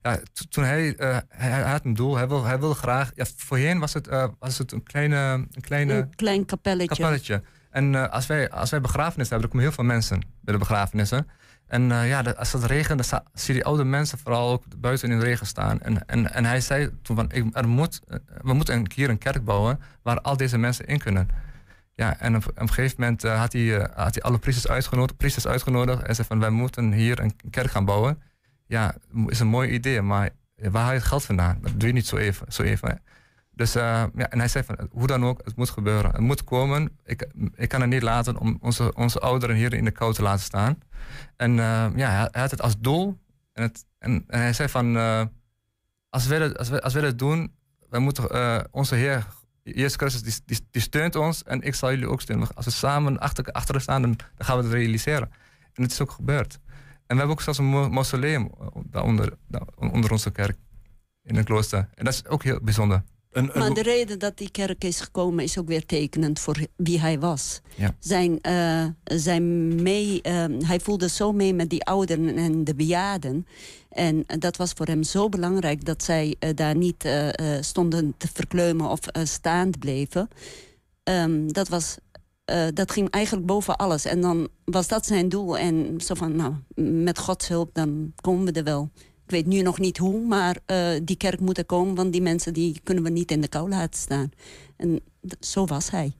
[0.02, 3.10] ja, to- toen hij, eh, hij, hij had een doel, hij wil, hij wil graag.
[3.14, 7.02] Ja, voorheen was het, was het een kleine, een kleine Een klein kapelletje.
[7.02, 7.42] kapelletje.
[7.72, 10.58] En eh, als, wij, als wij begrafenissen hebben, dan komen heel veel mensen bij de
[10.58, 11.28] begrafenissen.
[11.66, 15.18] En eh, ja, als het regent, dan zie je oude mensen vooral ook buiten in
[15.18, 15.80] de regen staan.
[15.80, 19.18] En, en, en hij zei toen van, ik, er moet, eh, we moeten keer een
[19.18, 21.28] kerk bouwen waar al deze mensen in kunnen.
[21.94, 26.02] Ja, en op, een gegeven moment had, hij, had hij alle priesters uitgenodigd, priesters uitgenodigd
[26.02, 28.22] en zei van, wij moeten hier een kerk gaan bouwen.
[28.66, 28.94] Ja,
[29.26, 31.58] is een mooi idee, maar waar haal je het geld vandaan?
[31.60, 32.52] Dat doe je niet zo even.
[32.52, 33.00] Zo even.
[33.54, 33.82] Dus uh,
[34.14, 36.10] ja, en hij zei van, hoe dan ook, het moet gebeuren.
[36.10, 36.98] Het moet komen.
[37.04, 40.22] Ik, ik kan het niet laten om onze, onze ouderen hier in de kou te
[40.22, 40.78] laten staan.
[41.36, 43.18] En uh, ja, hij had het als doel.
[43.52, 45.22] En, het, en, hij zei van, uh,
[46.08, 47.54] als, wij dat, als, wij, als wij dat doen,
[47.88, 49.26] wij moeten onze Heer,
[49.62, 51.42] Jezus Christus, die, die, steunt ons.
[51.42, 52.48] En ik zal jullie ook steunen.
[52.54, 55.30] Als we samen achter, achter staan, dan, dan gaan we het realiseren.
[55.72, 56.58] En het is ook gebeurd.
[57.06, 58.50] En we hebben ook zelfs een mausoleum
[58.84, 59.36] daaronder,
[59.76, 60.56] onder onze kerk.
[61.22, 61.88] In een klooster.
[61.94, 63.02] En dat is ook heel bijzonder.
[63.32, 63.58] Een, een...
[63.58, 67.18] Maar de reden dat die kerk is gekomen is ook weer tekenend voor wie hij
[67.18, 67.60] was.
[67.76, 67.94] Ja.
[67.98, 73.46] Zijn, uh, zijn mee, uh, hij voelde zo mee met die ouderen en de bejaarden.
[73.88, 77.08] En dat was voor hem zo belangrijk dat zij uh, daar niet
[77.60, 80.28] stonden te verkleumen of staand bleven.
[81.04, 81.96] Um, dat, was,
[82.74, 84.04] dat ging eigenlijk boven alles.
[84.04, 85.58] En dan was dat zijn doel.
[85.58, 86.54] En zo van, nou,
[87.02, 88.90] met Gods hulp, dan komen we er wel.
[89.32, 91.94] Ik weet nu nog niet hoe, maar uh, die kerk moet er komen...
[91.94, 94.30] want die mensen die kunnen we niet in de kou laten staan.
[94.76, 95.00] En
[95.40, 96.12] zo was hij.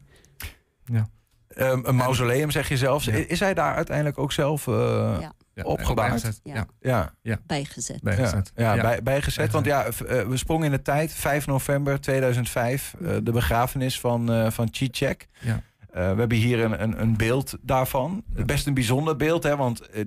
[0.85, 1.09] Ja.
[1.57, 3.05] Um, een mausoleum, zeg je zelfs.
[3.05, 3.13] Ja.
[3.13, 4.75] Is hij daar uiteindelijk ook zelf uh,
[5.21, 5.33] ja.
[5.55, 5.63] ja.
[5.63, 6.41] opgebouwd?
[6.43, 6.67] Ja.
[6.81, 7.15] Ja.
[7.23, 7.39] ja.
[7.47, 8.03] Bijgezet.
[8.03, 8.53] Bijgezet.
[8.55, 8.83] Ja, ja.
[8.83, 9.53] Bij, bijgezet.
[9.53, 9.89] Want ja,
[10.29, 12.95] we sprongen in de tijd, 5 november 2005...
[13.01, 15.29] Uh, de begrafenis van, uh, van Cicek.
[15.41, 15.63] Ja.
[15.95, 18.23] Uh, we hebben hier een, een, een beeld daarvan.
[18.35, 18.45] Ja.
[18.45, 19.57] Best een bijzonder beeld, hè?
[19.57, 20.05] want uh,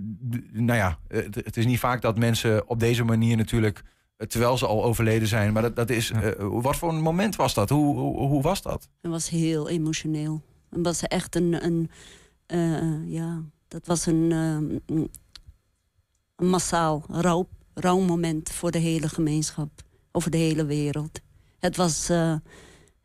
[0.51, 3.83] nou ja, het, het, is niet vaak dat mensen op deze manier natuurlijk,
[4.17, 6.35] uh, terwijl ze al overleden zijn, maar dat, dat is, ja.
[6.37, 7.69] wat voor een moment was dat?
[7.69, 8.89] Hoe, hoe, hoe, was dat?
[9.01, 10.41] Het was heel emotioneel.
[10.69, 11.89] Het was echt een, een
[13.05, 14.31] ja, dat was een,
[14.85, 15.09] een
[16.35, 19.69] massaal rouw, rouwmoment voor de hele gemeenschap,
[20.11, 21.19] over de hele wereld.
[21.59, 22.09] Het was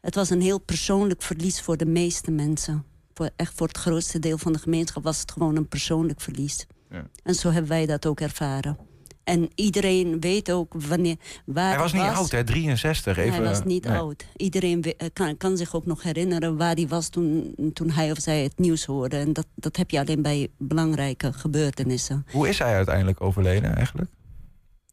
[0.00, 2.84] het was een heel persoonlijk verlies voor de meeste mensen.
[3.14, 6.66] Voor, echt voor het grootste deel van de gemeenschap was het gewoon een persoonlijk verlies.
[6.90, 7.06] Ja.
[7.22, 8.78] En zo hebben wij dat ook ervaren.
[9.24, 12.16] En iedereen weet ook wanneer, waar Hij was niet was.
[12.16, 12.44] oud, hè?
[12.44, 13.16] 63.
[13.16, 13.96] Even, hij was niet nee.
[13.96, 14.26] oud.
[14.36, 18.42] Iedereen kan, kan, zich ook nog herinneren waar hij was toen, toen hij of zij
[18.42, 19.16] het nieuws hoorde.
[19.16, 22.26] En dat, dat heb je alleen bij belangrijke gebeurtenissen.
[22.30, 24.10] Hoe is hij uiteindelijk overleden eigenlijk?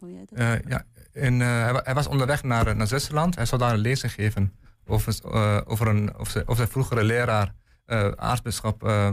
[0.03, 3.35] Uh, ja, in, eh, hij, hij was onderweg naar, naar Zwitserland.
[3.35, 4.53] Hij zou daar een lezing geven
[4.87, 7.53] eh, over, een, zijn, over zijn vroegere leraar,
[7.85, 9.11] eh aartsbisschop uh,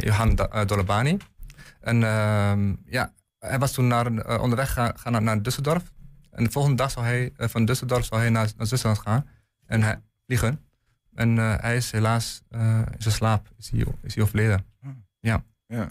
[0.00, 1.16] Johan Dolabani.
[1.80, 5.92] En ehm, ja, hij was toen naar, eh, onderweg gaan, naar, naar Düsseldorf.
[6.30, 9.28] En de volgende dag zou hij eh, van Düsseldorf zou hij naar, naar Zwitserland gaan
[9.66, 10.60] en hij, vliegen.
[11.14, 14.66] En hij is helaas in zijn slaap is hij, is hij overleden.
[15.20, 15.44] Ja.
[15.66, 15.88] Ja.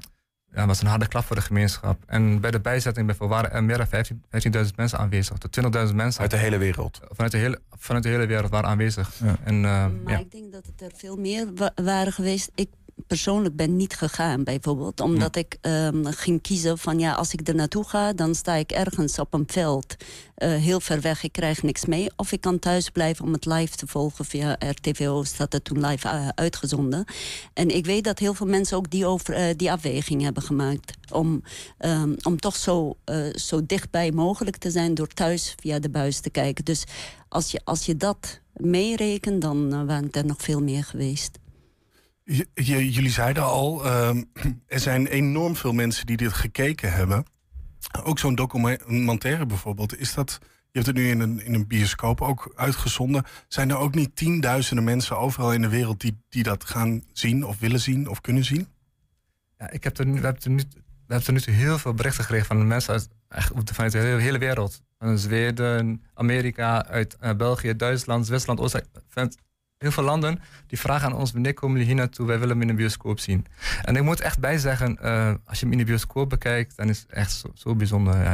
[0.53, 2.03] Ja, dat was een harde klap voor de gemeenschap.
[2.05, 4.23] En bij de bijzetting bijvoorbeeld waren er meer dan 15
[4.65, 5.37] 15.000 mensen aanwezig.
[5.37, 6.21] Tot 20.000 mensen.
[6.21, 6.99] Uit de hele wereld.
[7.09, 9.11] Vanuit de hele, vanuit de hele wereld waren aanwezig.
[9.43, 9.61] En, eh,
[10.03, 10.17] Maar ja.
[10.19, 12.51] ik denk dat het er veel meer wa- waren geweest.
[12.55, 12.69] Ik
[13.07, 15.01] persoonlijk ben niet gegaan, bijvoorbeeld.
[15.01, 18.13] Omdat ik ehm, ging kiezen van ja, als ik er naartoe ga...
[18.13, 19.95] dan sta ik ergens op een veld,
[20.35, 21.23] eh, heel ver weg.
[21.23, 22.11] Ik krijg niks mee.
[22.15, 25.23] Of ik kan thuis blijven om het live te volgen via RTVO.
[25.23, 27.05] Staat het toen live eh, uitgezonden.
[27.53, 30.93] En ik weet dat heel veel mensen ook die, over, eh, die afweging hebben gemaakt.
[31.11, 31.43] Om,
[31.77, 32.97] ehm, om toch zo,
[33.35, 34.93] zo dichtbij mogelijk te zijn...
[34.93, 36.65] door thuis via de buis te kijken.
[36.65, 36.83] Dus
[37.29, 41.41] als je, als je dat meerekent, dan waren het er nog veel meer geweest.
[42.53, 44.23] Jullie zeiden al, ehm,
[44.67, 47.25] er zijn enorm veel mensen die dit gekeken hebben.
[48.03, 49.99] Ook zo'n documentaire bijvoorbeeld.
[49.99, 53.23] Is dat, je hebt het nu in een, in een bioscoop ook uitgezonden.
[53.47, 57.45] Zijn er ook niet tienduizenden mensen overal in de wereld die, die dat gaan zien
[57.45, 58.67] of willen zien of kunnen zien?
[59.57, 60.63] Ja, ik heb er we hebben er nu,
[61.07, 63.09] we hebben nu heel veel berichten gekregen van mensen uit,
[63.73, 64.81] vanuit de hele, hele wereld.
[64.99, 69.35] Van Zweden, Amerika, uit eh, België, Duitsland, Zwitserland, Oostenrijk.
[69.83, 72.27] Heel veel landen die vragen aan ons: wanneer komen jullie hier naartoe?
[72.27, 73.45] Wij willen hem in een bioscoop zien.
[73.83, 76.89] En ik moet echt bij zeggen: eh, als je hem in de bioscoop bekijkt, dan
[76.89, 78.15] is het echt zo, zo bijzonder.
[78.23, 78.31] Ja,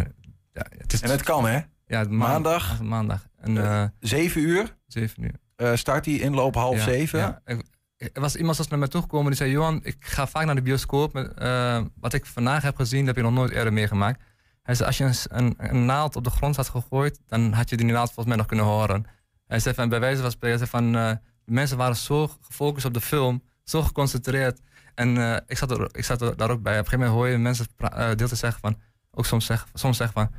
[0.54, 1.60] ja, het is, En het kan, hè?
[1.86, 2.82] Ja, Maandag?
[2.82, 3.26] Maandag.
[3.38, 4.76] En, eh, Zeven uur?
[4.88, 5.34] Zeven uur.
[5.56, 7.42] Eh, start die inloop half Ja, zeven.
[7.46, 7.66] Ik-
[8.14, 10.62] Er was iemand zoals naar mij toegekomen die zei: Johan, ik ga vaak naar de
[10.62, 11.14] bioscoop.
[11.14, 14.22] Met, eh, wat ik vandaag heb gezien, dat heb je nog nooit eerder meegemaakt.
[14.64, 17.70] Hij zei: Als je een, een, een naald op de grond had gegooid, dan had
[17.70, 19.06] je die naald volgens mij nog kunnen horen.
[19.48, 21.12] Hij zei: van, Bij wijze van spreken, hij zei van, eh,
[21.50, 24.60] de mensen waren zo gefocust op de film, zo geconcentreerd.
[24.96, 26.80] En eh, ik, zat er, ik zat er daar ook bij.
[26.80, 28.80] Op een gegeven moment hoor je mensen eh, deel te zeggen van,
[29.12, 30.32] ook soms zeggen, soms zeggen van: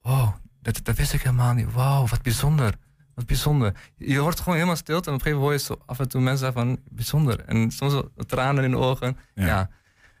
[0.00, 1.72] Wow, dat, dat wist ik helemaal niet.
[1.72, 2.74] Wauw, wat bijzonder.
[3.14, 3.74] Wat bijzonder.
[3.96, 6.08] Je hoort gewoon helemaal stilte en op een gegeven moment hoor je zo af en
[6.08, 7.44] toe mensen zeggen van bijzonder.
[7.44, 9.16] En soms tranen in de ogen.
[9.34, 9.70] Ja.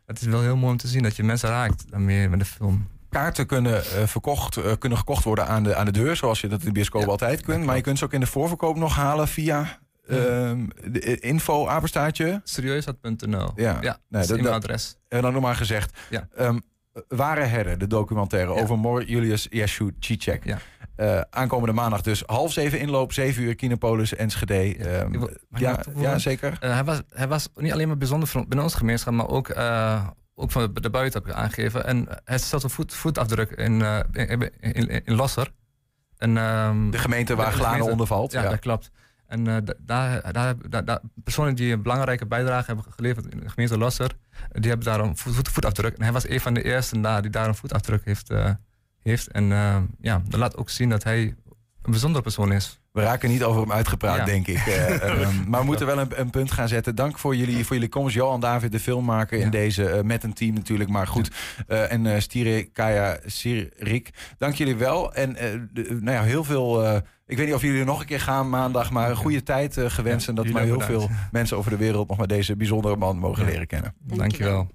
[0.06, 2.44] Het is wel heel mooi om te zien dat je mensen raakt daarmee met de
[2.44, 2.88] film.
[3.08, 6.48] Kaarten kunnen, eh, verkocht, eh, kunnen gekocht worden aan de, aan de deur, zoals je
[6.48, 7.64] dat in de bioscoop altijd kunt.
[7.64, 9.78] Maar je kunt ze ook in de voorverkoop nog halen via
[10.16, 12.40] ehm, de eh, info apenstaartje.
[12.44, 13.50] Serieusheid.nl.
[13.56, 14.96] Ja, Ja, nee, dat is dat- e-mailadres.
[15.08, 15.98] En dan nog maar gezegd.
[16.10, 16.28] Ja.
[16.36, 16.58] Ehm,
[17.08, 20.44] Ware Herder, de documentaire over Mor Julius Yeshu Cicek.
[20.44, 20.58] Ja.
[20.96, 24.54] Eh, aankomende maandag dus half zeven inloop, zeven uur Kinopolis, Enschede.
[24.76, 25.12] Ehm,
[25.54, 26.10] ja, nog toevoegen?
[26.12, 26.56] ja, zeker.
[26.60, 29.48] Eh, hij, was, hij was niet alleen maar bijzonder voor- binnen onze gemeenschap, maar ook,
[30.34, 31.86] ook van de buiten heb ik aangegeven.
[31.86, 33.80] En hij stelt een voet, voetafdruk in,
[34.12, 35.52] in, in, in Losser.
[36.18, 38.48] En, ehm, De gemeente waar de Glane gemeente- onder valt, Ja, ja.
[38.50, 38.90] dat klopt.
[39.30, 43.40] En eh, da- daar, daar, daar, daar- personen die een belangrijke bijdrage hebben geleverd in
[43.40, 44.10] de gemeente Losser,
[44.52, 45.96] die hebben daar een voet, voet- voetafdruk.
[45.96, 48.30] En hij was een van de eersten daar die daar een voetafdruk heeft.
[48.30, 48.50] eh,
[49.02, 49.28] heeft.
[49.30, 51.20] En eh, ja, dat laat ook zien dat hij
[51.82, 52.80] een bijzondere persoon is.
[52.92, 54.24] We raken niet over hem uitgepraat, Ja.
[54.24, 54.56] denk ik.
[55.48, 56.94] Maar we moeten wel een, een punt gaan zetten.
[56.94, 58.14] Dank voor jullie, voor jullie komst.
[58.14, 60.90] Johan David, de filmmaker in deze, met een team natuurlijk.
[60.90, 61.30] Maar goed.
[61.66, 65.14] En Stire Kaya Sirik, dank jullie wel.
[65.14, 65.36] En
[65.74, 67.02] nou ja, heel veel...
[67.30, 69.76] ik weet niet of jullie er nog een keer gaan maandag, maar een goede tijd
[69.76, 70.28] eh, gewenst.
[70.28, 73.44] en dat maar heel veel mensen over de wereld nog maar deze bijzondere man mogen
[73.44, 73.94] leren kennen.
[73.98, 74.68] Dankjewel.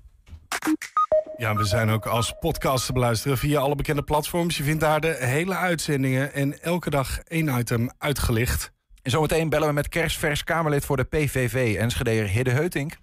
[1.37, 4.57] Ja, we zijn ook als podcast te beluisteren via alle bekende platforms.
[4.57, 8.71] Je vindt daar de hele uitzendingen en elke dag één item uitgelicht.
[9.01, 12.97] En zometeen bellen we met kerstvers Kamerlid voor de PVV, Enschedeer Hidde Heutink.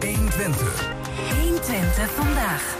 [0.00, 0.92] 120.
[1.40, 2.76] 120 vandaag.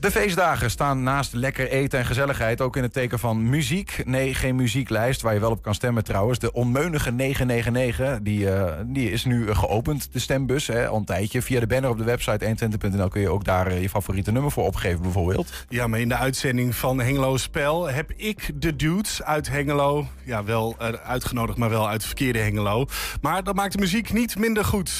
[0.00, 4.02] De feestdagen staan naast lekker eten en gezelligheid ook in het teken van muziek.
[4.04, 6.38] Nee, geen muzieklijst waar je wel op kan stemmen trouwens.
[6.38, 11.04] De onmeunige 999, die, eh, die is nu eh, geopend, de stembus, hè, al een
[11.04, 11.42] tijdje.
[11.42, 14.50] Via de banner op de website 120.nl kun je ook daar eh, je favoriete nummer
[14.50, 15.66] voor opgeven bijvoorbeeld.
[15.68, 20.06] Ja, maar in de uitzending van Hengelo Spel heb ik de dudes uit Hengelo...
[20.24, 22.86] ja, wel uitgenodigd, maar wel uit verkeerde Hengelo.
[23.20, 24.92] Maar dat maakt de muziek niet minder goed.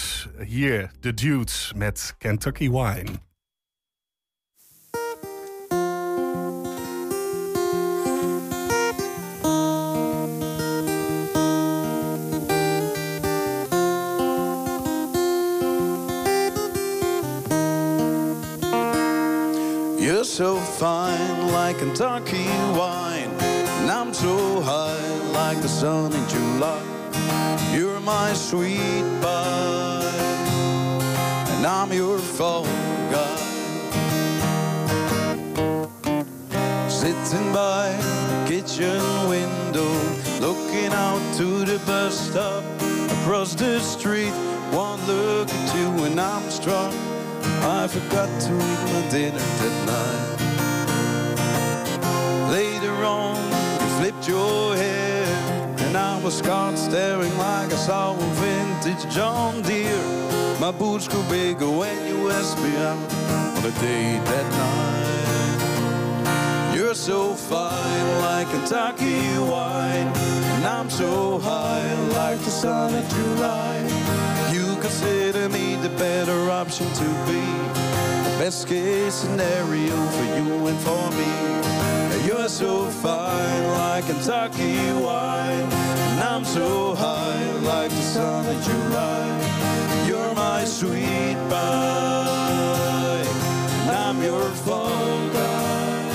[0.46, 3.26] Hier, de dudes met Kentucky Wine.
[20.38, 22.46] So fine like Kentucky
[22.78, 26.80] wine, and I'm so high like the sun in July.
[27.74, 30.12] You're my sweet pie,
[31.54, 32.62] and I'm your fall
[33.10, 33.36] guy.
[36.88, 37.90] sitting by
[38.30, 39.92] the kitchen window,
[40.38, 42.62] looking out to the bus stop
[43.10, 44.34] across the street.
[44.70, 47.17] One look at you and I'm struck.
[47.62, 50.38] I forgot to eat my dinner that night.
[52.52, 53.36] Later on,
[53.80, 55.26] you flipped your hair,
[55.86, 60.28] and I was caught staring like I saw a vintage John Deere.
[60.60, 62.98] My boots grew bigger when you asked me out
[63.56, 65.18] on a date that night.
[66.76, 70.08] You're so fine like Kentucky wine,
[70.54, 73.77] and I'm so high like the sun of July.
[74.80, 77.42] Consider me the better option to be
[78.24, 82.26] the best case scenario for you and for me.
[82.26, 89.26] You're so fine like Kentucky wine, and I'm so high like the sun of July.
[90.06, 93.24] You're my sweet pie,
[93.82, 96.08] and I'm your fall guy.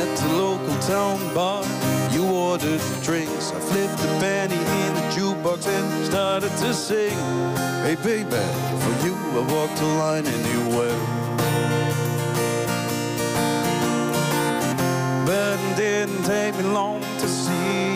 [0.00, 1.64] At the local town bar,
[2.12, 3.52] you ordered drinks.
[3.52, 5.03] I flipped the penny in
[5.44, 7.10] jukebox and started to sing.
[7.82, 10.98] Hey baby, for you I walked the line anywhere.
[15.26, 17.94] But it didn't take me long to see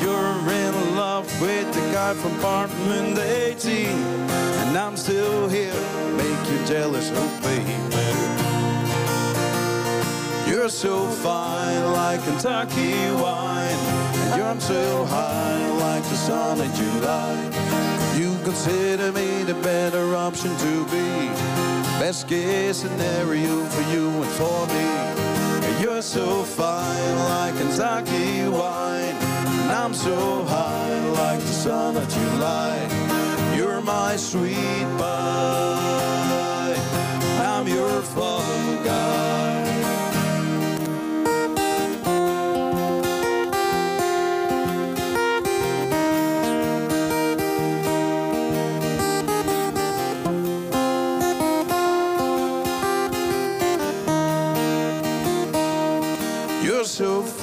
[0.00, 3.86] you're in love with the guy from apartment 18.
[3.86, 5.74] And I'm still here,
[6.16, 7.74] make you jealous, oh baby.
[10.50, 13.78] You're so fine like Kentucky wine,
[14.36, 17.34] you're so high like the sun in July.
[18.16, 21.28] You consider me the better option to be
[21.98, 25.82] best case scenario for you and for me.
[25.82, 29.16] You're so fine like Kentucky wine,
[29.62, 32.76] and I'm so high like the sun of July.
[33.56, 36.76] You're my sweet pie,
[37.40, 38.83] I'm your fall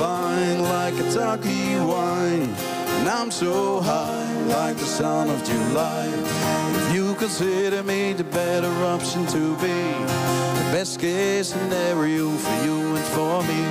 [0.01, 2.49] fine like Kentucky wine,
[2.97, 6.07] and I'm so high like the sun of July.
[6.79, 9.79] If you consider me the better option to be
[10.59, 13.63] the best case scenario for you and for me.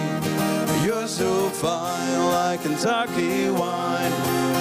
[0.86, 4.12] You're so fine like Kentucky wine,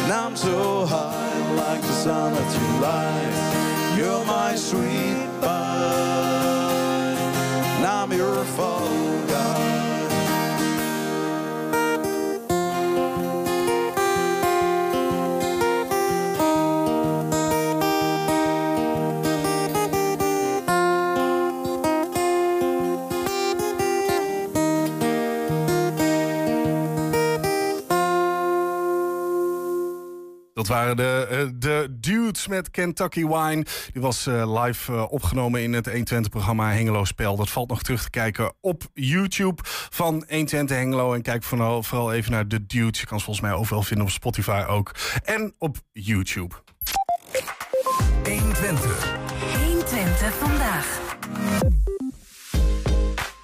[0.01, 3.15] and I'm so high like the sun of July.
[3.95, 7.13] You're my sweet pie,
[7.77, 8.99] and I'm your fall
[30.69, 33.65] waren de, eh, de dudes met Kentucky Wine.
[33.91, 37.36] Die was eh, live eh, opgenomen in het 120-programma Hengelo Spel.
[37.36, 41.13] Dat valt nog terug te kijken op YouTube van 120 Hengelo.
[41.13, 42.99] En kijk vooral, vooral even naar de dudes.
[42.99, 44.95] Je kan ze volgens mij overal vinden op Spotify ook.
[45.23, 46.55] En op YouTube.
[48.23, 49.17] 120.
[49.65, 50.99] 120 vandaag.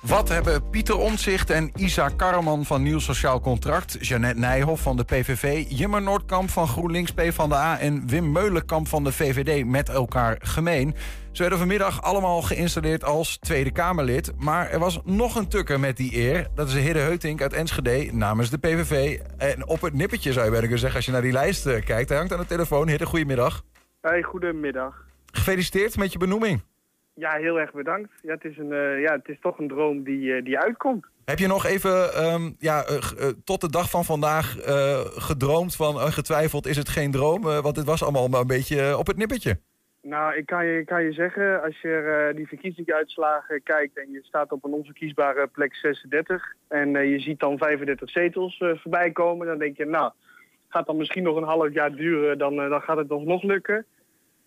[0.08, 3.98] Wat hebben Pieter Omtzigt en Isa Karreman van Nieuw Sociaal Contract...
[4.08, 7.80] Jeannette Nijhoff van de PVV, Jimmer Noordkamp van GroenLinks PvdA...
[7.80, 10.96] en Wim Meulenkamp van de VVD met elkaar gemeen?
[11.32, 14.32] Ze werden vanmiddag allemaal geïnstalleerd als Tweede Kamerlid...
[14.38, 16.48] maar er was nog een tukker met die eer.
[16.56, 19.20] Dat is Hidde Heutink uit Enschede namens de PVV.
[19.38, 21.86] En op het nippertje zou je bijna kunnen zeggen als je naar die lijst eh,
[21.86, 22.10] kijkt.
[22.10, 22.88] Hij hangt aan de telefoon.
[22.88, 23.63] Hidde, goedemiddag.
[24.02, 25.06] Hey, goedemiddag.
[25.32, 26.62] Gefeliciteerd met je benoeming.
[27.15, 28.10] Ja, heel erg bedankt.
[28.21, 31.06] Ja, het is, een, eh, ja, het is toch een droom die, eh, die uitkomt.
[31.25, 34.55] Heb je nog even ehm, ja, eh, tot de dag van vandaag
[35.16, 37.41] gedroomd van getwijfeld is het geen droom?
[37.41, 39.59] Want het was allemaal maar een beetje op het nippertje.
[40.01, 44.24] Nou, ik kan je, ik kan je zeggen, als je die verkiezingsuitslagen kijkt en je
[44.24, 49.47] staat op een onverkiesbare plek 36 en je ziet dan 35 zetels eh, voorbij komen,
[49.47, 50.11] dan denk je, nou,
[50.68, 53.86] gaat dan misschien nog een half jaar duren, dan, dan gaat het alsnog lukken.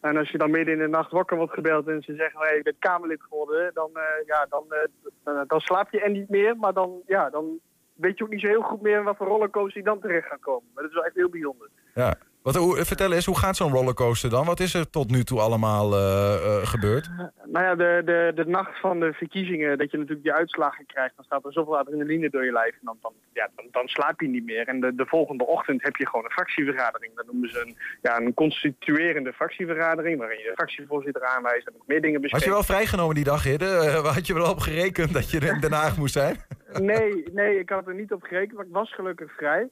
[0.00, 2.56] En als je dan midden in de nacht wakker wordt gebeld en ze zeggen, hey,
[2.56, 4.78] je bent Kamerlid geworden, dan, eh, ja, dan, eh,
[5.24, 7.58] dan, dan slaap je er niet meer, maar dan, ja, dan
[7.94, 10.40] weet je ook niet zo heel goed meer wat voor rollercoaster je dan terecht gaat
[10.40, 10.68] komen.
[10.74, 11.68] Maar dat is wel echt heel bijzonder.
[11.94, 12.14] Ja.
[12.42, 14.46] Wat, vertel eens, hoe gaat zo'n rollercoaster dan?
[14.46, 17.08] Wat is er tot nu toe allemaal eh, eh, gebeurd?
[17.52, 21.16] Nou ja, de, de, de nacht van de verkiezingen, dat je natuurlijk die uitslagen krijgt,
[21.16, 22.72] dan staat er zoveel adrenaline door je lijf.
[22.72, 24.68] En dan, dan, ja, dan, dan slaap je niet meer.
[24.68, 27.12] En de, de volgende ochtend heb je gewoon een fractievergadering.
[27.14, 31.86] Dat noemen ze een, ja, een constituerende fractievergadering, waarin je de fractievoorzitter aanwijst en nog
[31.86, 32.44] meer dingen bespreekt.
[32.44, 33.66] je wel vrijgenomen die dag, Hidde?
[33.66, 36.36] Eh, had je wel op gerekend dat je in Den Haag moest zijn?
[36.72, 39.68] Nee, nee, ik had er niet op gerekend, maar ik was gelukkig vrij.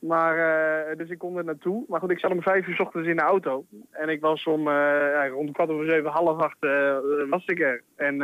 [0.00, 1.84] Maar, eh, dus ik kon er naartoe.
[1.88, 3.64] Maar goed, ik zat om vijf uur 's ochtends in de auto.
[3.90, 4.74] En ik was om uh,
[5.14, 6.96] ja, rond kwart over zeven, half acht uh,
[7.30, 7.82] was ik er.
[7.96, 8.16] En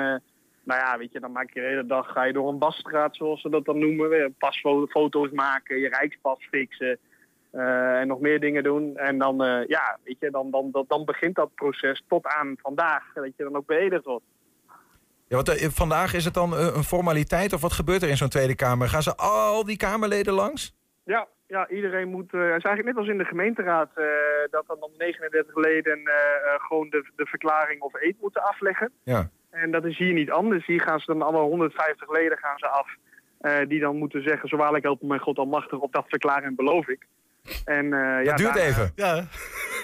[0.62, 3.16] nou ja, weet je, dan maak je de hele dag, ga je door een basstraat,
[3.16, 4.08] zoals ze dat dan noemen.
[4.08, 6.98] Weer pasfoto's maken, je rijkspas fixen.
[7.50, 8.96] en nog meer dingen doen.
[8.96, 13.12] En dan, ja, weet je, dan, dan, dan, dan begint dat proces tot aan vandaag.
[13.14, 14.24] Dat je dan ook beëdigd wordt.
[15.28, 18.54] Ja, want vandaag is het dan een formaliteit of wat gebeurt er in zo'n Tweede
[18.54, 18.88] Kamer?
[18.88, 20.74] Gaan ze al die Kamerleden langs?
[21.04, 22.32] Ja, ja, iedereen moet.
[22.32, 24.04] Uh, het is eigenlijk net als in de gemeenteraad uh,
[24.50, 26.14] dat dan, dan 39 leden uh,
[26.58, 28.92] gewoon de, de verklaring of eet moeten afleggen.
[29.02, 29.30] Ja.
[29.50, 30.66] En dat is hier niet anders.
[30.66, 32.88] Hier gaan ze dan alle 150 leden gaan ze af.
[33.68, 37.06] die dan moeten zeggen, zo waarlijk helpen mijn God almachtig, op dat verklaring beloof ik.
[37.64, 38.92] En, dat ja, duurt daar, even.
[38.94, 39.14] Ja,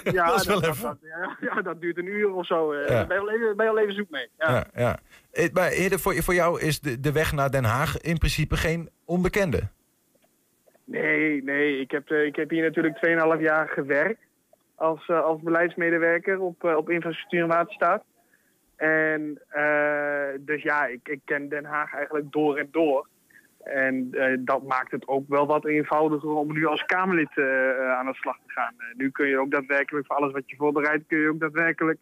[0.03, 0.83] ja, dat is wel dat, even.
[0.83, 2.75] Dat, ja, ja, dat duurt een uur of zo.
[2.75, 2.85] Ja.
[2.85, 4.29] Daar ben je al even, ben je al even zoek mee.
[4.37, 4.51] Ja.
[4.51, 4.97] Ja, ja.
[5.31, 8.57] Eh, Maar Hidde, voor, voor jou is de, de weg naar Den Haag in principe
[8.57, 9.69] geen onbekende.
[10.83, 11.79] Nee, nee.
[11.79, 14.21] Ik heb, eh, ik heb hier natuurlijk 2,5 jaar gewerkt
[14.75, 18.03] als, uh, als beleidsmedewerker op, uh, op infrastructuur en waterstaat.
[18.75, 19.41] En
[20.39, 23.07] dus ja, ik, ik ken Den Haag eigenlijk door en door.
[23.63, 27.37] En dat maakt het ook wel wat eenvoudiger om nu als Kamerlid
[27.97, 28.75] aan de slag te gaan.
[28.93, 31.99] nu kun je ook daadwerkelijk voor alles wat je voorbereidt, kun je ook daadwerkelijk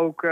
[0.00, 0.24] ook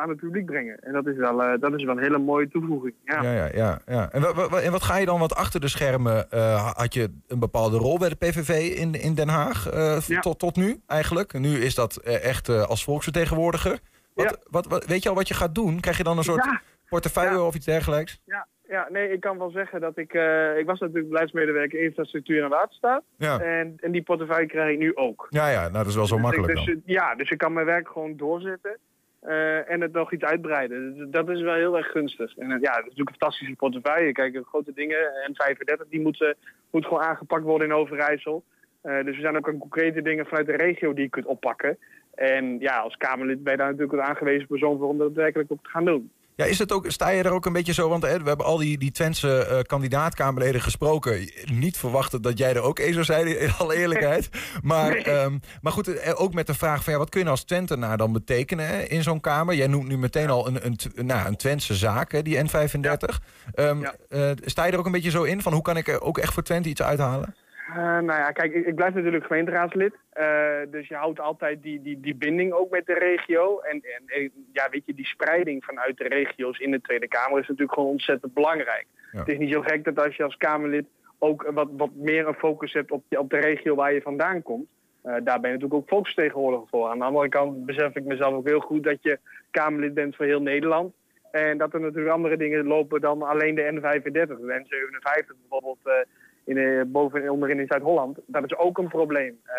[0.00, 0.78] aan het publiek brengen.
[0.80, 2.94] En dat is wel, dat is wel een hele mooie toevoeging.
[3.04, 3.22] Ja.
[3.22, 3.78] Ja, ja, ja.
[3.86, 4.10] ja.
[4.12, 5.18] En, wa- wa- en wat ga je dan?
[5.18, 9.14] Want achter de schermen eh, had je een bepaalde rol bij de PVV in, in
[9.14, 10.20] Den Haag eh, Ja.
[10.20, 11.32] tot, tot nu eigenlijk.
[11.32, 13.78] En nu is dat eh, echt eh, als volksvertegenwoordiger.
[14.14, 15.80] Wat, wat, wat, weet je al wat je gaat doen?
[15.80, 16.46] Krijg je dan een soort
[16.88, 18.20] portefeuille of iets dergelijks?
[18.24, 20.14] Ja, ja, nee, ik kan wel zeggen dat ik...
[20.14, 23.02] eh, ik was natuurlijk beleidsmedewerker infrastructuur en waterstaat.
[23.16, 23.40] Ja.
[23.40, 25.26] En, en die portefeuille krijg ik nu ook.
[25.30, 26.82] Ja, ja, nou dat is wel zo Dus ik- makkelijk dus, dan.
[26.84, 28.78] Ja, dus ik kan mijn werk gewoon doorzetten.
[29.20, 30.94] eh, en het nog iets uitbreiden.
[30.96, 32.36] Dus dat is wel heel erg gunstig.
[32.36, 34.12] En eh, ja, het is natuurlijk een fantastische portefeuille.
[34.12, 34.98] Kijk, grote dingen.
[35.30, 36.34] N35, die moet,
[36.70, 38.44] moet gewoon aangepakt worden in Overijssel.
[38.82, 41.78] Dus er zijn ook een concrete dingen vanuit de regio die je kunt oppakken.
[42.14, 45.52] En ja, als Kamerlid ben je daar natuurlijk een aangewezen persoon voor om dat werkelijk
[45.52, 46.10] ook te gaan doen.
[46.36, 47.88] Ja, is het ook, sta je er ook een beetje zo?
[47.88, 51.30] Want hè, we hebben al die, die Twentse eh kandidaatkamerleden gesproken.
[51.44, 54.28] Niet verwachten dat jij er ook een zou zijn, in alle eerlijkheid.
[54.62, 57.44] Maar, ehm, maar goed, eh, ook met de vraag van ja, wat kun je als
[57.44, 59.54] Twentenaar dan betekenen hè, in zo'n kamer?
[59.54, 63.20] Jij noemt nu meteen al een, een, nou, een Twentse zaak, hè, die N35.
[63.54, 66.00] Ehm, eh, sta je er ook een beetje zo in van hoe kan ik er
[66.00, 67.34] ook echt voor Twente iets uithalen?
[67.66, 69.94] Eh, nou ja, kijk, ik, ik blijf natuurlijk gemeenteraadslid.
[70.10, 73.58] Eh, dus je houdt altijd die, die, die binding ook met de regio.
[73.58, 77.40] En, en, en, ja, weet je, die spreiding vanuit de regio's in de Tweede Kamer
[77.40, 78.86] is natuurlijk gewoon ontzettend belangrijk.
[79.12, 79.18] Ja.
[79.18, 80.86] Het is niet zo gek dat als je als Kamerlid
[81.18, 84.66] ook wat, wat meer een focus hebt op, op de regio waar je vandaan komt.
[85.02, 86.88] Eh, daar ben je natuurlijk ook volksvertegenwoordiger voor.
[86.88, 89.18] Aan de andere kant besef ik mezelf ook heel goed dat je
[89.50, 90.94] Kamerlid bent voor heel Nederland.
[91.30, 94.12] En dat er natuurlijk andere dingen lopen dan alleen de N35.
[94.12, 96.06] De N57 bijvoorbeeld
[96.46, 98.18] in, eh, boven onderin in Zuid-Holland.
[98.26, 99.38] Dat is ook een probleem.
[99.44, 99.56] Eh,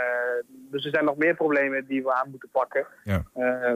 [0.72, 2.88] dus er zijn nog meer problemen die we aan moeten pakken.
[3.04, 3.24] Ja.
[3.34, 3.74] Eh,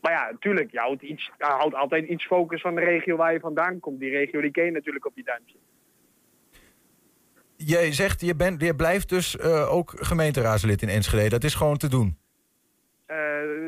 [0.00, 3.32] maar ja, natuurlijk, je houdt, iets, je houdt altijd iets focus van de regio waar
[3.32, 4.00] je vandaan komt.
[4.00, 5.56] Die regio die ken je natuurlijk op je duimpje.
[7.56, 11.28] Jij zegt, je, bent, je blijft dus ook gemeenteraadslid in Enschede.
[11.28, 12.16] Dat is gewoon te doen.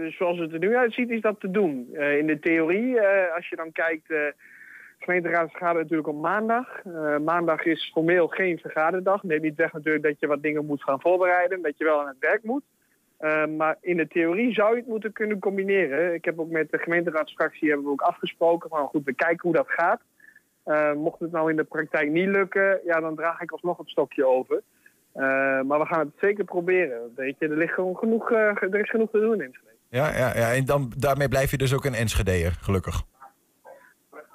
[0.08, 1.96] Zoals het er nu uitziet, is dat te doen.
[1.96, 3.00] In de theorie,
[3.34, 4.12] als je dan kijkt,
[5.04, 6.80] eh gemeenteraad vergadert natuurlijk op maandag.
[6.84, 9.22] Eh, maandag is formeel geen vergaderdag.
[9.22, 12.06] Neemt niet weg natuurlijk dat je wat dingen moet gaan voorbereiden, dat je wel aan
[12.06, 12.62] het werk moet.
[13.16, 16.14] Eh, maar in de theorie zou je het moeten kunnen combineren.
[16.14, 19.52] Ik heb ook met de gemeenteraadsfractie hebben we ook afgesproken van goed, we kijken hoe
[19.52, 20.00] dat gaat.
[20.64, 23.88] Eh, mocht het nou in de praktijk niet lukken, ja, dan draag ik alsnog het
[23.88, 24.62] stokje over.
[25.66, 27.12] Maar we gaan het zeker proberen.
[27.16, 29.72] Weet je, er, ligt gewoon genoeg, er is genoeg te doen in Enschede.
[29.88, 30.52] Ja, ja, ja.
[30.52, 33.02] En dan, daarmee blijf je dus ook een Enschedeer, gelukkig.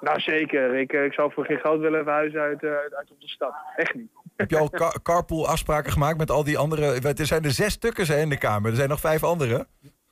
[0.00, 0.74] Nou zeker.
[0.74, 3.54] Ik, eh, ik zou voor geen goud willen verhuizen uit, eh, uit, uit onze stad.
[3.76, 4.10] Echt niet.
[4.36, 7.00] Heb je al ca- carpool afspraken gemaakt met al die andere...
[7.16, 8.70] Er zijn er zes stukken hè, in de Kamer.
[8.70, 9.66] Er zijn nog vijf andere.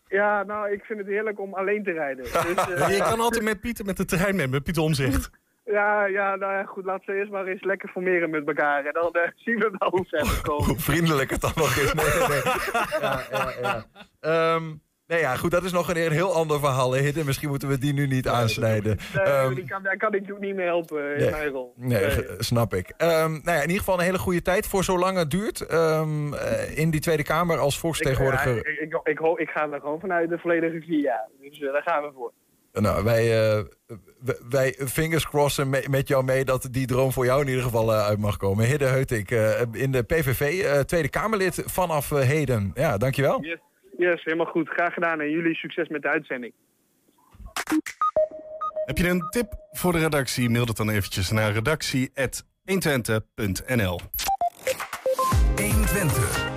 [0.09, 2.24] Ja, nou, ik vind het heerlijk om alleen te rijden.
[2.24, 5.30] Dus, eh, Je kan altijd met Pieter met de trein nemen, met Pieter Omzicht.
[5.78, 6.84] ja, ja, nou ja, goed.
[6.84, 8.84] Laten we eerst maar eens lekker formeren met elkaar.
[8.84, 9.11] En dan
[9.45, 10.64] zien we wel hoe ver we komen.
[10.64, 11.93] Hoe vriendelijk het dan nog is.
[11.93, 12.43] Nee, nee, nee.
[13.01, 13.84] Ja, ja, ja.
[14.20, 14.64] Ehm,
[15.09, 16.92] Nee, ja, goed, dat is nog een, een heel ander verhaal.
[16.92, 17.24] hè, Hidde.
[17.24, 18.98] Misschien moeten we die nu niet aansnijden.
[19.14, 21.30] Nee, Ehm, die kan, daar kan ik natuurlijk niet mee helpen in nee.
[21.30, 21.72] mijn rol.
[21.76, 22.92] Nee, snap ik.
[22.96, 25.61] Ehm, nou ja, in ieder geval een hele goede tijd voor zolang het duurt.
[25.61, 28.54] ehm, eh, in die Tweede Kamer als Ik, volksvertegenwoordiger.
[28.54, 31.28] ja, ik, ik, ik, ho- ik ga er gewoon vanuit de volledige vier jaar.
[31.40, 32.32] Dus eh, daar gaan we voor.
[32.72, 33.61] Nou, wij, eh,
[34.20, 37.62] w- wij fingers crossen me- met jou mee dat die droom voor jou in ieder
[37.62, 38.64] geval eh, uit mag komen.
[38.66, 42.70] Hidde Heutik, eh, in de PVV, eh, Tweede Kamerlid vanaf eh, heden.
[42.74, 43.42] Ja, dankjewel.
[43.44, 43.59] Yes,
[43.99, 44.68] yes, helemaal goed.
[44.68, 46.53] Graag gedaan en jullie succes met de uitzending.
[48.84, 50.51] Heb je een tip voor de redactie?
[50.51, 54.01] Mail dat dan eventjes naar redactie.120.nl
[55.57, 55.57] 120.
[55.57, 56.47] 120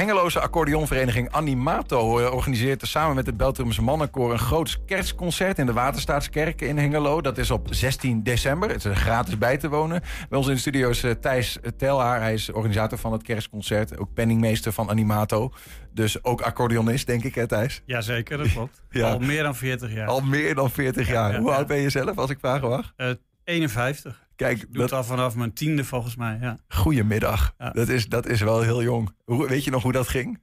[0.00, 5.72] Hengeloze accordeonvereniging Animato eh, organiseert samen met het Beltrumse Mannenkoor een groot kerstconcert in de
[5.72, 7.20] Waterstaatskerk in Hengelo.
[7.20, 8.68] Dat is op 16 december.
[8.68, 10.02] Het is gratis bij te wonen.
[10.28, 12.20] Bij ons in de studio is eh, Thijs Telhaar.
[12.20, 13.98] Hij is organisator van het kerstconcert.
[13.98, 15.52] Ook penningmeester van Animato.
[15.92, 17.82] Dus ook accordeonist, denk ik, hè Thijs?
[17.86, 18.82] Jazeker, dat klopt.
[18.90, 19.10] Ja.
[19.10, 20.08] Al meer dan 40 jaar.
[20.08, 21.32] Al meer dan 40 jaar.
[21.32, 22.92] ja, Hoe oud ben je zelf, als ik vragen mag?
[22.96, 23.10] Eh,
[23.44, 24.28] 51.
[24.40, 26.58] Kijk, Doe dat, het al vanaf mijn tiende volgens mij, ja.
[26.68, 27.54] goedemiddag.
[27.58, 27.70] Ja.
[27.70, 29.14] Dat, is, dat is wel heel jong.
[29.24, 30.40] Hoe, weet je nog hoe dat ging?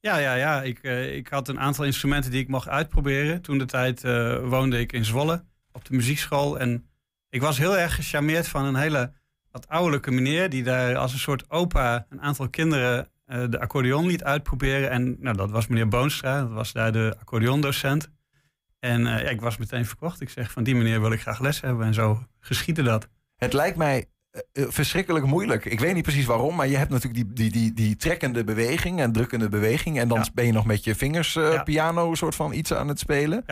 [0.00, 0.62] Ja, ja, ja.
[0.62, 3.42] Ik, eh, ik had een aantal instrumenten die ik mocht uitproberen.
[3.42, 6.58] Toen de tijd eh, woonde ik in Zwolle op de muziekschool.
[6.58, 6.86] En
[7.28, 9.12] ik was heel erg gecharmeerd van een hele
[9.50, 10.50] wat ouderlijke meneer...
[10.50, 14.90] die daar als een soort opa een aantal kinderen eh, de accordeon liet uitproberen.
[14.90, 18.10] En nou, dat was meneer Boonstra, dat was daar de accordeondocent.
[18.78, 20.20] En ja, ik was meteen verkocht.
[20.20, 21.86] Ik zeg, van die meneer wil ik graag les hebben.
[21.86, 23.08] En zo geschiedde dat.
[23.42, 25.64] Het lijkt mij eh, eh, verschrikkelijk moeilijk.
[25.64, 29.00] Ik weet niet precies waarom, maar je hebt natuurlijk die, die, die, die trekkende beweging
[29.00, 29.98] en drukkende beweging.
[29.98, 30.26] En dan Ja.
[30.34, 31.62] ben je nog met je vingers eh, Ja.
[31.62, 33.42] piano soort van iets aan het spelen.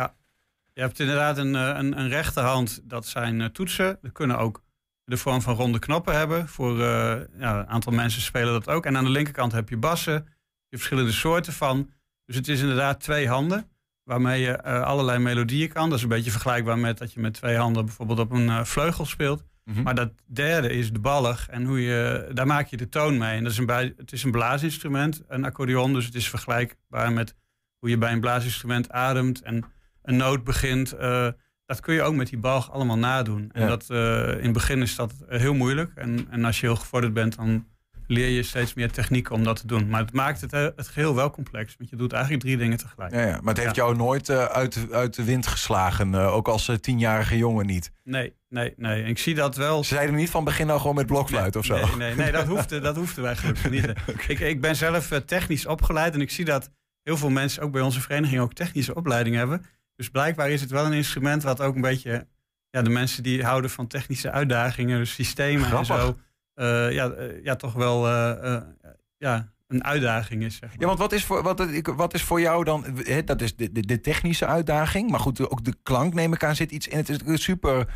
[0.72, 3.98] Je hebt inderdaad een, een, een rechterhand, dat zijn toetsen.
[4.02, 4.62] We kunnen ook
[5.04, 6.48] de vorm van ronde knoppen hebben.
[6.48, 8.86] Voor ja, een aantal mensen spelen dat ook.
[8.86, 10.12] En aan de linkerkant heb je bassen.
[10.12, 10.20] Je
[10.68, 11.90] hebt verschillende soorten van.
[12.24, 13.70] Dus het is inderdaad twee handen
[14.04, 15.88] waarmee je allerlei melodieën kan.
[15.88, 19.06] Dat is een beetje vergelijkbaar met dat je met twee handen bijvoorbeeld op een vleugel
[19.06, 19.42] speelt.
[19.72, 19.82] Mhm.
[19.82, 23.36] Maar dat derde is de ballig en hoe je, daar maak je de toon mee.
[23.36, 25.92] En dat is een, bij- het is een blaasinstrument, een accordeon.
[25.92, 27.34] Dus het is vergelijkbaar met
[27.78, 29.64] hoe je bij een blaasinstrument ademt en
[30.02, 30.92] een noot begint.
[30.92, 31.28] eh,
[31.66, 33.50] dat kun je ook met die balg allemaal nadoen.
[33.52, 33.68] En Ja.
[33.68, 35.92] dat, eh, in het begin is dat heel moeilijk.
[35.94, 37.66] En, en als je heel gevorderd bent, dan
[38.10, 39.88] leer je steeds meer technieken om dat te doen.
[39.88, 41.74] Maar het maakt het, eh, het geheel wel complex.
[41.78, 43.12] Want je doet eigenlijk drie dingen tegelijk.
[43.12, 43.38] Ja, ja.
[43.42, 43.82] Maar het heeft Ja.
[43.82, 47.92] jou nooit eh, uit, uit de wind geslagen, eh, ook als tienjarige jongen niet.
[48.04, 49.02] Nee, nee, nee.
[49.02, 49.84] En ik zie dat wel.
[49.84, 51.74] Ze zeiden niet van begin nou gewoon met blokfluit of zo.
[51.74, 53.92] Nee, nee, nee dat, hoefde, dat hoefde wij gelukkig niet.
[54.28, 56.70] ik, ik ben zelf technisch opgeleid en ik zie dat
[57.02, 59.64] heel veel mensen ook bij onze vereniging ook technische opleiding hebben.
[59.96, 62.26] Dus blijkbaar is het wel een instrument wat ook een beetje
[62.70, 65.88] ja, de mensen die houden van technische uitdagingen, dus systemen Grappig.
[65.96, 66.16] en zo,
[66.54, 68.56] eh, ja, eh, ja, toch wel eh,
[69.18, 70.56] ja, een uitdaging is.
[70.56, 70.80] Zeg maar.
[70.80, 72.84] Ja, want wat is voor, wat, ik- wat is voor jou dan,
[73.24, 75.10] dat is de, de, de technische uitdaging.
[75.10, 76.96] Maar goed, ook de klank neem ik aan zit iets in.
[76.96, 77.88] Het is een super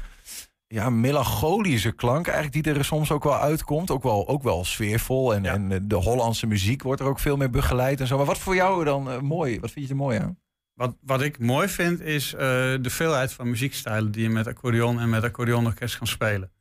[0.67, 3.91] ja, melancholische klank eigenlijk die er soms ook wel uitkomt.
[3.91, 5.35] Ook wel, ook wel sfeervol.
[5.35, 5.53] En, Ja.
[5.53, 8.17] en de Hollandse muziek wordt er ook veel meer begeleid en zo.
[8.17, 9.61] Maar wat voor jou dan mooi?
[9.61, 10.39] Wat vind je er mooi aan?
[10.75, 15.09] Wat, wat ik mooi vind is de veelheid van muziekstijlen die je met accordeon en
[15.11, 16.53] met accordeonorkest kan spelen.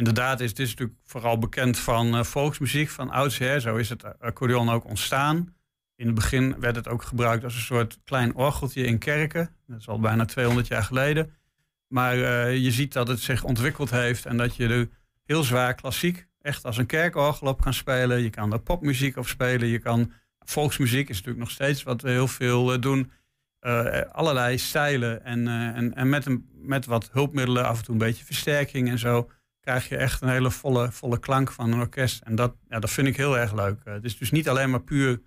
[0.00, 3.60] Inderdaad, is, het is natuurlijk vooral bekend van eh, volksmuziek, van oudsher.
[3.60, 5.54] Zo is het accordeon ook ontstaan.
[5.96, 9.56] In het begin werd het ook gebruikt als een soort klein orgeltje in kerken.
[9.66, 11.32] Dat is al bijna 200 jaar geleden.
[11.86, 14.88] Maar eh, je ziet dat het zich ontwikkeld heeft en dat je er
[15.24, 18.22] heel zwaar klassiek echt als een kerkorgel op kan spelen.
[18.22, 19.68] Je kan er popmuziek op spelen.
[19.68, 23.12] Je kan volksmuziek is natuurlijk nog steeds wat we heel veel eh, doen.
[23.58, 28.00] Eh, allerlei stijlen en, en, en met, een, met wat hulpmiddelen, af en toe een
[28.00, 29.28] beetje versterking en zo,
[29.70, 32.22] krijg je echt een hele volle, volle klank van een orkest.
[32.22, 33.80] En dat, ja, dat vind ik heel erg leuk.
[33.84, 35.20] Eh, het is dus niet alleen maar puur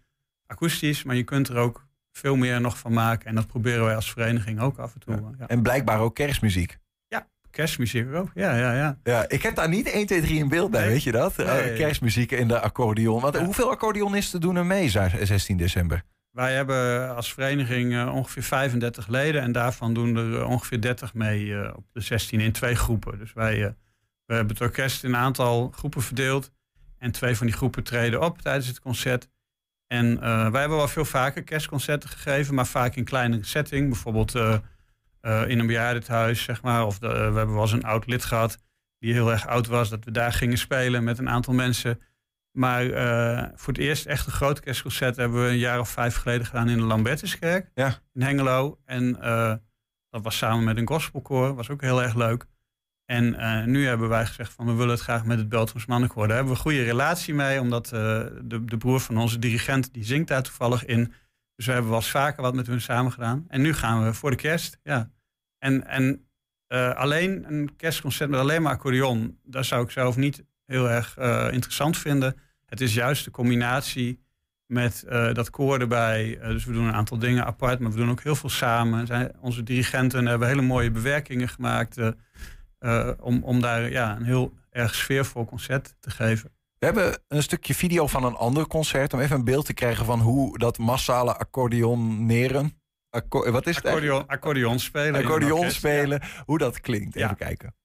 [0.47, 3.25] akoestisch, maar je kunt er ook veel meer nog van maken.
[3.27, 5.15] En dat proberen wij als vereniging ook af en toe.
[5.15, 5.21] Ja.
[5.39, 5.47] Ja.
[5.47, 6.77] En blijkbaar ook kerstmuziek.
[7.49, 8.97] Kerstmuziek ook, ja, ja, ja.
[9.03, 10.89] Ja, ik heb daar niet 1, 2, 3 in beeld bij, Nee.
[10.89, 11.39] weet je dat?
[11.39, 11.73] Eh, Nee.
[11.73, 13.21] kerstmuziek in de accordeon.
[13.21, 13.43] Want Ja.
[13.45, 16.03] hoeveel accordeonisten doen er mee za- 16 december?
[16.31, 21.13] Wij hebben als vereniging eh, ongeveer 35 leden en daarvan doen er eh, ongeveer 30
[21.13, 23.17] mee eh, op de 16 in twee groepen.
[23.19, 23.71] Dus wij eh,
[24.25, 26.51] we hebben het orkest in een aantal groepen verdeeld
[26.97, 29.29] en twee van die groepen treden op tijdens het concert.
[29.87, 33.89] En eh, wij hebben wel veel vaker kerstconcerten gegeven, maar vaak in kleinere setting.
[33.89, 34.57] Bijvoorbeeld eh,
[35.21, 36.85] eh, in een bejaardentehuis, zeg maar.
[36.85, 38.57] Of de, we hebben wel eens een oud lid gehad
[38.99, 42.01] die heel erg oud was, dat we daar gingen spelen met een aantal mensen.
[42.51, 42.85] Maar
[43.55, 46.69] voor het eerst echt een groot kerstconcert hebben we een jaar of vijf geleden gedaan
[46.69, 47.99] in de Lambertuskerk Ja.
[48.13, 48.79] in Hengelo.
[48.85, 49.13] En
[50.09, 52.45] dat was samen met een gospelkoor, was ook heel erg leuk.
[53.05, 56.27] En eh, nu hebben wij gezegd van we willen het graag met het Beltrams Mannenkoor.
[56.27, 57.91] Daar hebben we een goede relatie mee, omdat eh,
[58.41, 61.13] de, de broer van onze dirigent, die zingt daar toevallig in.
[61.55, 63.45] Dus we hebben wel eens vaker wat met hun samen gedaan.
[63.47, 65.11] En nu gaan we voor de kerst, ja.
[65.59, 66.27] En, en
[66.67, 71.17] eh, alleen een kerstconcert met alleen maar accordeon, dat zou ik zelf niet heel erg
[71.51, 72.37] interessant vinden.
[72.65, 74.21] Het is juist de combinatie
[74.65, 76.39] met dat koor erbij.
[76.41, 79.07] Dus we doen een aantal dingen apart, maar we doen ook heel veel samen.
[79.07, 81.97] Zijn, onze dirigenten hebben hele mooie bewerkingen gemaakt
[82.83, 86.51] eh, om, om daar ja, een heel erg sfeervol concert te geven.
[86.77, 89.13] We hebben een stukje video van een ander concert...
[89.13, 92.81] om even een beeld te krijgen van hoe dat massale accordeoneren...
[93.09, 93.85] Acco wat is het?
[93.85, 95.21] Accordeon, accordeon spelen.
[95.21, 97.15] Accordeon orkest, spelen, hoe dat klinkt.
[97.15, 97.75] Even kijken.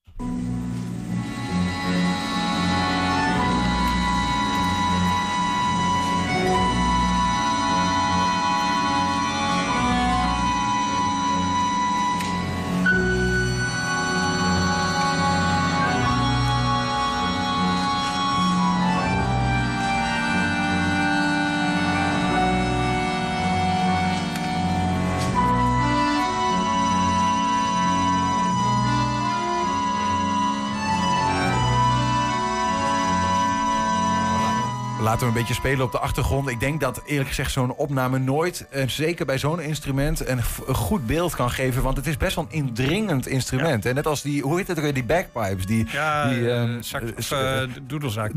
[35.19, 36.49] Laten we een beetje spelen op de achtergrond.
[36.49, 40.43] Ik denk dat eerlijk gezegd zo'n opname nooit, en zeker bij zo'n instrument, een,
[40.75, 41.83] goed beeld kan geven.
[41.83, 43.87] Want het is best wel een indringend instrument.
[43.87, 45.67] En net als die, hoe heet het ook weer, die bagpipes.
[45.67, 47.61] Die, Ja, die, eh, ehm, zak- eh, of, eh.
[47.83, 48.37] Doedelzakken.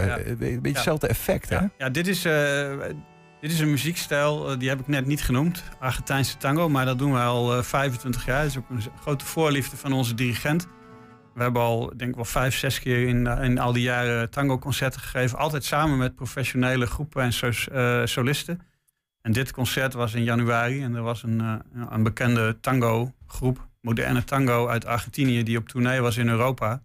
[0.00, 0.18] Ja, ja.
[0.24, 1.58] Een beetje hetzelfde effect, hè?
[1.78, 2.70] Ja, dit, is, eh,
[3.40, 5.62] dit is een muziekstijl, eh, die heb ik net niet genoemd.
[5.80, 8.42] Argentijnse tango, maar dat doen we al eh, 25 jaar.
[8.42, 10.66] Dat is ook een grote voorliefde van onze dirigent.
[11.34, 14.30] We hebben al, denk ik wel vijf, zes keer in, eh, in al die jaren
[14.30, 15.38] tango-concerten gegeven.
[15.38, 18.60] Altijd samen met professionele groepen en so- eh, solisten.
[19.22, 21.54] En dit concert was in januari en er was een, eh,
[21.90, 26.82] een bekende tango-groep, moderne tango uit Argentinië, die op tournee was in Europa.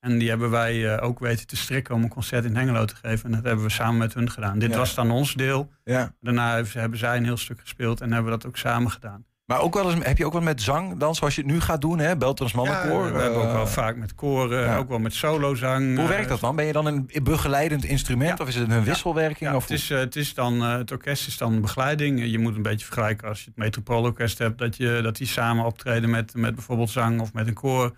[0.00, 3.24] En die hebben wij ook weten te strikken om een concert in Hengelo te geven.
[3.24, 4.58] En dat hebben we samen met hun gedaan.
[4.58, 4.76] Dit Ja.
[4.76, 5.70] was dan ons deel.
[5.84, 6.14] Ja.
[6.20, 9.24] Daarna hebben zij een heel stuk gespeeld en hebben we dat ook samen gedaan.
[9.48, 11.60] Maar ook wel eens, heb je ook wel met zang dan, zoals je het nu
[11.60, 12.16] gaat doen, hè?
[12.16, 13.06] Beltrams mannenkoor?
[13.06, 14.76] Ja, we hebben ook eh, wel vaak met koren, ja.
[14.76, 15.94] ook wel met solozang.
[15.94, 16.56] Hoe eh, werkt dat dan?
[16.56, 19.50] Ben je dan een begeleidend instrument of is het een wisselwerking?
[19.50, 22.30] Ja, of het, is, eh, het, is dan, het orkest is dan begeleiding.
[22.30, 25.64] Je moet een beetje vergelijken als je het Metropoolorkest hebt, dat, je, dat die samen
[25.64, 27.96] optreden met, met bijvoorbeeld zang of met een koor.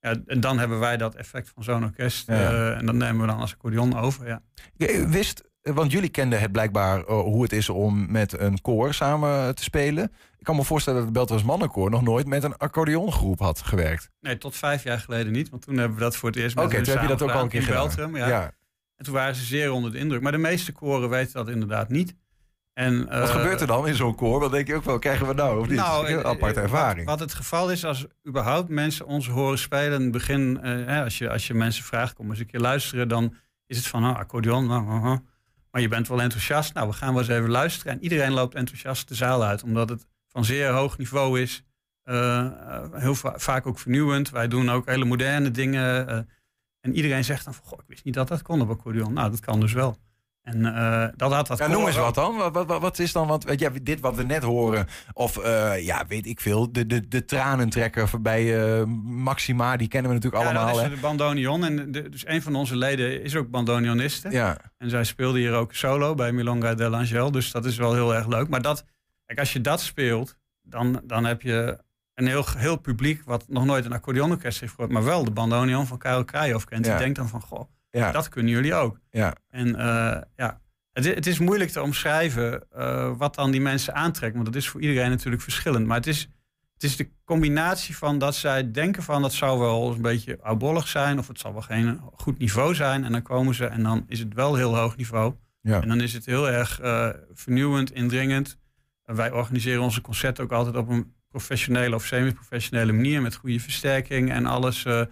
[0.00, 2.28] Ja, en dan hebben wij dat effect van zo'n orkest.
[2.28, 4.26] En dat nemen we dan als accordeon over.
[4.26, 4.42] Ja.
[4.76, 9.54] Je wist, want jullie kenden het blijkbaar hoe het is om met een koor samen
[9.54, 10.12] te spelen.
[10.40, 14.10] Ik kan me voorstellen dat het Beltrams mannenkoor nog nooit met een accordeongroep had gewerkt.
[14.20, 15.50] Nee, tot vijf jaar geleden niet.
[15.50, 17.22] Want toen hebben we dat voor het eerst met Oké, hun toen heb je dat
[17.22, 18.16] ook al een keer gedaan Beltrum.
[18.16, 18.28] Ja.
[18.28, 18.42] Ja.
[18.96, 20.20] En toen waren ze zeer onder de indruk.
[20.20, 22.14] Maar de meeste koren weten dat inderdaad niet.
[22.72, 24.40] En, Wat eh, gebeurt er dan in zo'n koor?
[24.40, 25.60] Wat denk je ook wel, krijgen we nou?
[25.60, 25.76] Of niet?
[25.78, 27.06] Nou, een eh, aparte ervaring.
[27.06, 31.04] Wat, wat het geval is, als überhaupt mensen ons horen spelen in het begin, hè,
[31.04, 33.34] als, je, als je mensen vraagt, kom eens een keer luisteren, dan
[33.66, 35.16] is het van, oh, accordeon, oh, oh.
[35.70, 36.74] maar je bent wel enthousiast.
[36.74, 37.92] Nou, we gaan wel eens even luisteren.
[37.92, 41.64] En iedereen loopt enthousiast de zaal uit, omdat het van zeer hoog niveau is.
[42.02, 44.30] Eh, eh, heel va- vaak ook vernieuwend.
[44.30, 46.08] Wij doen ook hele moderne dingen.
[46.08, 46.18] eh,
[46.80, 49.12] en iedereen zegt dan van, goh, ik wist niet dat dat kon op accordeon.
[49.12, 49.96] Nou, dat kan dus wel.
[50.42, 52.36] En eh, dat had dat Ja, noem eens wat dan.
[52.36, 53.26] Wat, wat, wat- is dan?
[53.26, 55.44] Want weet je, dit wat we net horen, of
[55.80, 60.48] ja, weet ik veel, de, de, de tranentrekker bij Maxima, die kennen we natuurlijk Ja,
[60.50, 60.74] allemaal.
[60.74, 60.88] dat hè?
[60.90, 61.64] is de bandoneon.
[61.64, 64.30] En de- dus een van onze leden is ook bandoneoniste.
[64.30, 64.56] Ja.
[64.78, 67.30] En zij speelde hier ook solo bij Milonga dell'Angel.
[67.30, 68.48] Dus dat is wel heel erg leuk.
[68.48, 68.84] Maar dat,
[69.30, 71.78] kijk, als je dat speelt, dan, dan heb je
[72.14, 73.22] een heel, heel publiek...
[73.24, 74.92] wat nog nooit een accordeonorkest heeft gehoord...
[74.92, 76.84] maar wel de bandoneon van Karel Krajov kent.
[76.84, 76.90] Ja.
[76.90, 78.12] Die denkt dan van, goh, Ja.
[78.12, 79.00] dat kunnen jullie ook.
[79.10, 79.34] Ja.
[79.50, 80.60] En eh, ja,
[80.92, 84.34] het, het is moeilijk te omschrijven eh, wat dan die mensen aantrekt.
[84.34, 85.86] Want dat is voor iedereen natuurlijk verschillend.
[85.86, 86.28] Maar het is,
[86.74, 89.22] het is de combinatie van dat zij denken van...
[89.22, 91.18] dat zou wel een beetje oudbollig zijn...
[91.18, 93.04] of het zal wel geen goed niveau zijn.
[93.04, 95.34] En dan komen ze en dan is het wel heel hoog niveau.
[95.62, 95.80] Ja.
[95.80, 98.58] En dan is het heel erg eh, vernieuwend, indringend.
[99.10, 103.22] En wij organiseren onze concerten ook altijd op een professionele of semi-professionele manier...
[103.22, 104.84] met goede versterking en alles...
[104.84, 105.02] eh,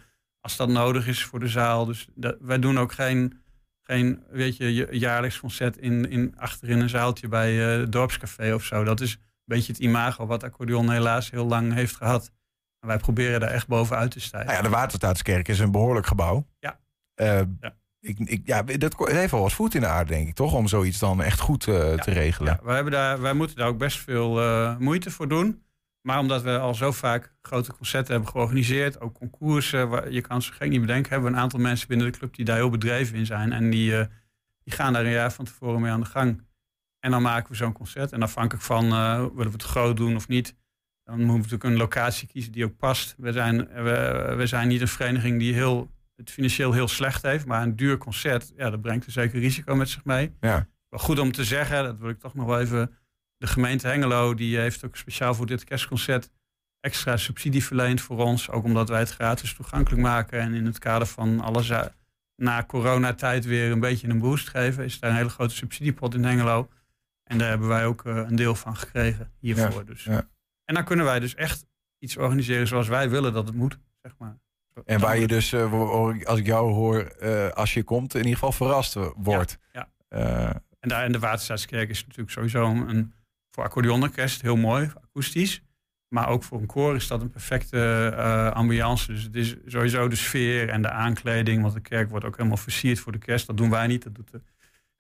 [0.41, 1.85] als dat nodig is voor de zaal.
[1.85, 3.43] Dus dat, wij doen ook geen,
[3.83, 7.93] geen weet je, ja- jaarlijks concert in, in, achter in een zaaltje bij eh, het
[7.93, 8.85] dorpscafé of zo.
[8.85, 12.31] Dat is een beetje het imago wat accordeon helaas heel lang heeft gehad.
[12.81, 14.51] En wij proberen daar echt bovenuit te stijgen.
[14.51, 16.47] Nou ja, de Waterstaatskerk is een behoorlijk gebouw.
[16.59, 16.81] Ja.
[17.15, 17.41] Eh,
[18.01, 20.55] Ik, ik, ja, dat heeft wel wat voet in de aarde, denk ik, toch?
[20.55, 22.53] Om zoiets dan echt goed eh, te regelen.
[22.53, 25.63] Ja, wij, hebben daar, wij moeten daar ook best veel eh, moeite voor doen.
[26.01, 30.43] Maar omdat we al zo vaak grote concerten hebben georganiseerd, ook concoursen, waar, je kan
[30.43, 32.71] ze gek niet bedenken, hebben we een aantal mensen binnen de club die daar heel
[32.71, 33.53] bedreven in zijn.
[33.53, 34.07] En die, eh,
[34.65, 36.47] die gaan daar een jaar van tevoren mee aan de gang.
[37.01, 38.13] En dan maken we zo'n concert.
[38.13, 40.57] En afhankelijk van willen we het groot doen of niet,
[41.05, 43.15] dan moeten we natuurlijk een locatie kiezen die ook past.
[43.19, 47.47] We zijn, we, we zijn niet een vereniging die heel, het financieel heel slecht heeft,
[47.47, 50.33] maar een duur concert, ja, dat brengt een zeker risico met zich mee.
[50.41, 50.69] Ja.
[50.89, 52.95] Wel goed om te zeggen, dat wil ik toch nog wel even.
[53.37, 56.31] De gemeente Hengelo die heeft ook speciaal voor dit kerstconcert
[56.81, 58.51] extra subsidie verleend voor ons.
[58.51, 60.41] Ook omdat wij het gratis toegankelijk maken.
[60.41, 61.85] En in het kader van alles eh,
[62.37, 64.85] na coronatijd weer een beetje een boost geven.
[64.85, 66.69] Is daar een hele grote subsidiepot in Hengelo.
[67.25, 69.81] En daar hebben wij ook eh, een deel van gekregen hiervoor.
[69.81, 70.05] Ja, Dus.
[70.05, 70.29] ja.
[70.65, 71.67] En dan kunnen wij dus echt
[71.99, 73.79] iets organiseren zoals wij willen dat het moet.
[74.03, 74.39] Zeg maar.
[74.85, 75.73] En waar je dus, eh,
[76.25, 79.59] als ik jou hoor, eh, als je komt, in ieder geval verrast wordt.
[79.73, 79.89] Ja.
[80.09, 80.51] Eh,
[80.81, 83.13] En daar in de Waterstaatskerk is natuurlijk sowieso een,
[83.51, 85.63] voor accordeonorkest heel mooi, akoestisch.
[86.09, 88.13] Maar ook voor een koor is dat een perfecte
[88.55, 89.13] ambiance.
[89.13, 91.63] Dus het is sowieso de sfeer en de aankleding.
[91.63, 93.47] Want de kerk wordt ook helemaal versierd voor de kerst.
[93.47, 94.41] Dat doen wij niet, dat doet de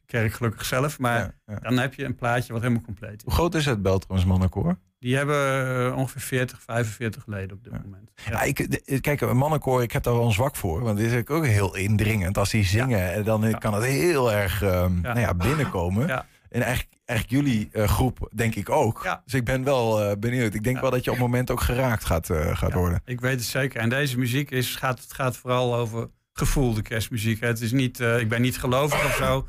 [0.07, 0.99] kerk gelukkig zelf.
[0.99, 3.23] Maar dan heb je een plaatje wat helemaal compleet is.
[3.25, 4.79] hoe groot is het Beltrams mannenkoor?
[4.99, 8.11] Die hebben eh, ongeveer 40, 45 leden op dit moment.
[8.31, 8.43] Ja.
[8.43, 10.83] ik, kijk, een mannenkoor, ik heb daar wel een zwak voor.
[10.83, 12.39] Want het is ook heel indringend.
[12.39, 16.27] Als die zingen, en dan kan het heel erg ehm, Nou ja, binnenkomen.
[16.49, 19.21] En eigenlijk, eigenlijk jullie eh, groep, denk ik ook.
[19.25, 20.55] Dus ik ben wel eh, benieuwd.
[20.55, 23.01] Ik denk wel dat je op het moment ook geraakt gaat, eh, gaat worden.
[23.05, 23.81] Ik weet het zeker.
[23.81, 27.41] En deze muziek is, gaat, het gaat vooral over gevoel, de kerstmuziek.
[27.41, 29.49] Het is niet, eh, ik ben niet gelovig of zo.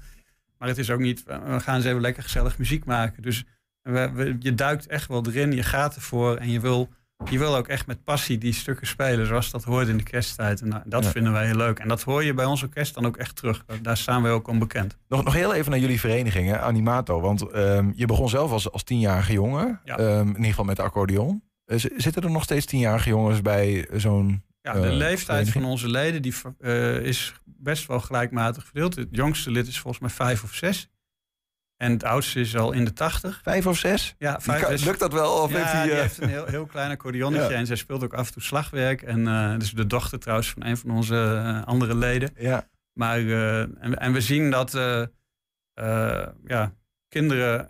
[0.57, 3.21] Maar het is ook niet, we gaan eens even lekker gezellig muziek maken.
[3.21, 3.43] Dus
[3.91, 6.35] we, we- je duikt echt wel erin, je gaat ervoor.
[6.35, 6.89] En je wil,
[7.29, 9.25] je wil ook echt met passie die stukken spelen.
[9.27, 10.61] Zoals dat hoort in de kersttijd.
[10.61, 11.09] En nou, dat Ja.
[11.09, 11.79] vinden wij heel leuk.
[11.79, 13.65] En dat hoor je bij ons orkest dan ook echt terug.
[13.81, 14.97] Daar staan wij ook om bekend.
[15.07, 17.19] Nog, nog heel even naar jullie vereniging, hè, Animato.
[17.21, 19.81] Want ehm, je begon zelf als, als tienjarige jongen.
[19.83, 19.97] Ja.
[19.97, 21.43] Ehm, in ieder geval met de accordeon.
[21.65, 25.89] Eh, zitten er nog steeds tienjarige jongens bij zo'n Ja, de eh, leeftijd van onze
[25.89, 28.95] leden die, eh, is best wel gelijkmatig verdeeld.
[28.95, 30.89] Het jongste lid is volgens mij vijf of zes.
[31.81, 33.39] En het oudste is al in de tachtig.
[33.43, 34.15] Vijf of zes?
[34.17, 35.31] Ja, vijf kan- lukt dat wel?
[35.31, 37.49] Of ja, heeft hij, die eh, heeft een heel, heel klein accordeonnetje.
[37.53, 37.57] Ja.
[37.57, 39.01] En zij speelt ook af en toe slagwerk.
[39.01, 42.29] En eh dus de dochter trouwens van een van onze eh, andere leden.
[42.37, 42.67] Ja.
[42.93, 44.71] Maar, en, en we zien dat
[46.45, 46.73] ja,
[47.07, 47.69] kinderen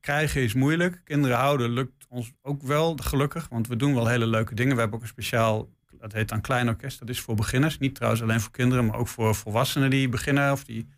[0.00, 1.00] krijgen is moeilijk.
[1.04, 3.48] Kinderen houden lukt ons ook wel, gelukkig.
[3.48, 4.74] Want we doen wel hele leuke dingen.
[4.74, 6.98] We hebben ook een speciaal, dat heet dan klein orkest.
[6.98, 7.78] Dat is voor beginners.
[7.78, 10.52] Niet trouwens alleen voor kinderen, maar ook voor volwassenen die beginnen.
[10.52, 10.88] Of die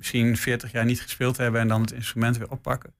[0.00, 2.94] misschien 40 jaar niet gespeeld hebben en dan het instrument weer oppakken.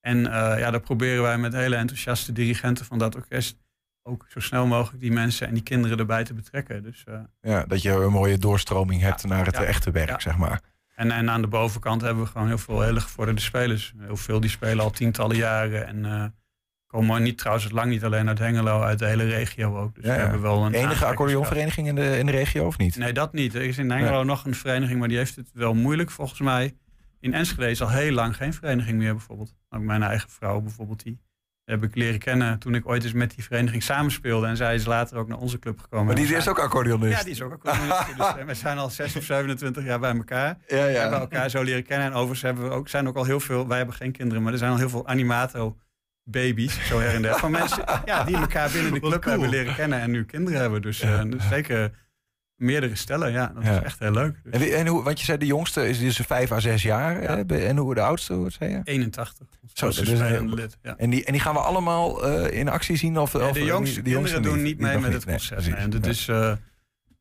[0.00, 3.58] En eh, ja, daar proberen wij met hele enthousiaste dirigenten van dat orkest
[4.02, 6.82] ook zo snel mogelijk die mensen en die kinderen erbij te betrekken.
[6.82, 10.20] Dus, eh, Ja, dat je een mooie doorstroming hebt naar het ja, echte werk, ja.
[10.20, 10.60] zeg maar.
[10.94, 13.94] En, en aan de bovenkant hebben we gewoon heel veel hele gevorderde spelers.
[13.98, 15.86] Heel veel die spelen al tientallen jaren.
[15.86, 16.24] En eh,
[16.90, 19.94] komen niet trouwens lang niet alleen uit Hengelo, uit de hele regio ook.
[19.94, 22.96] Dus Ja, we hebben wel een Enige accordeonvereniging in de, in de regio, of niet?
[22.96, 23.54] Nee, dat niet.
[23.54, 26.74] Er is in Hengelo nog een vereniging, maar die heeft het wel moeilijk volgens mij.
[27.20, 29.54] In Enschede is al heel lang geen vereniging meer bijvoorbeeld.
[29.68, 31.18] Ook mijn eigen vrouw bijvoorbeeld, die
[31.64, 34.46] heb ik leren kennen toen ik ooit eens met die vereniging samenspeelde.
[34.46, 36.06] En zij is later ook naar onze club gekomen.
[36.06, 37.18] Maar die is zijn- ook accordeonist?
[37.18, 38.16] Ja, die is ook accordeonist.
[38.16, 40.58] dus, we zijn al 6 of 27 jaar bij elkaar.
[40.68, 40.84] Ja, ja.
[40.86, 42.06] We hebben elkaar zo leren kennen.
[42.06, 44.52] En overigens hebben we ook, zijn ook al heel veel, wij hebben geen kinderen, maar
[44.52, 45.76] er zijn al heel veel animato
[46.24, 47.34] baby's, zo her en der.
[47.38, 49.30] Van mensen ja, die elkaar binnen de club cool.
[49.32, 50.82] hebben leren kennen en nu kinderen hebben.
[50.82, 51.90] Dus, eh, dus zeker
[52.56, 53.52] meerdere stellen, ja.
[53.54, 53.76] Dat Ja.
[53.78, 54.40] is echt heel leuk.
[54.44, 56.82] Dus En, wie- en hoe, want je zei de jongste is dus vijf à zes
[56.82, 57.20] jaar.
[57.20, 57.56] hè?
[57.56, 58.80] En hoe de oudste, hoe zei je?
[58.84, 59.46] 81.
[59.72, 60.96] Zo, dat is een heel- lid, ja.
[60.96, 63.18] En, die, en die gaan we allemaal eh, in actie zien?
[63.18, 65.66] Of, de jongste die kinderen doen niet mee met het concert.
[65.66, 66.08] Nee, en Ja.
[66.08, 66.52] is, eh,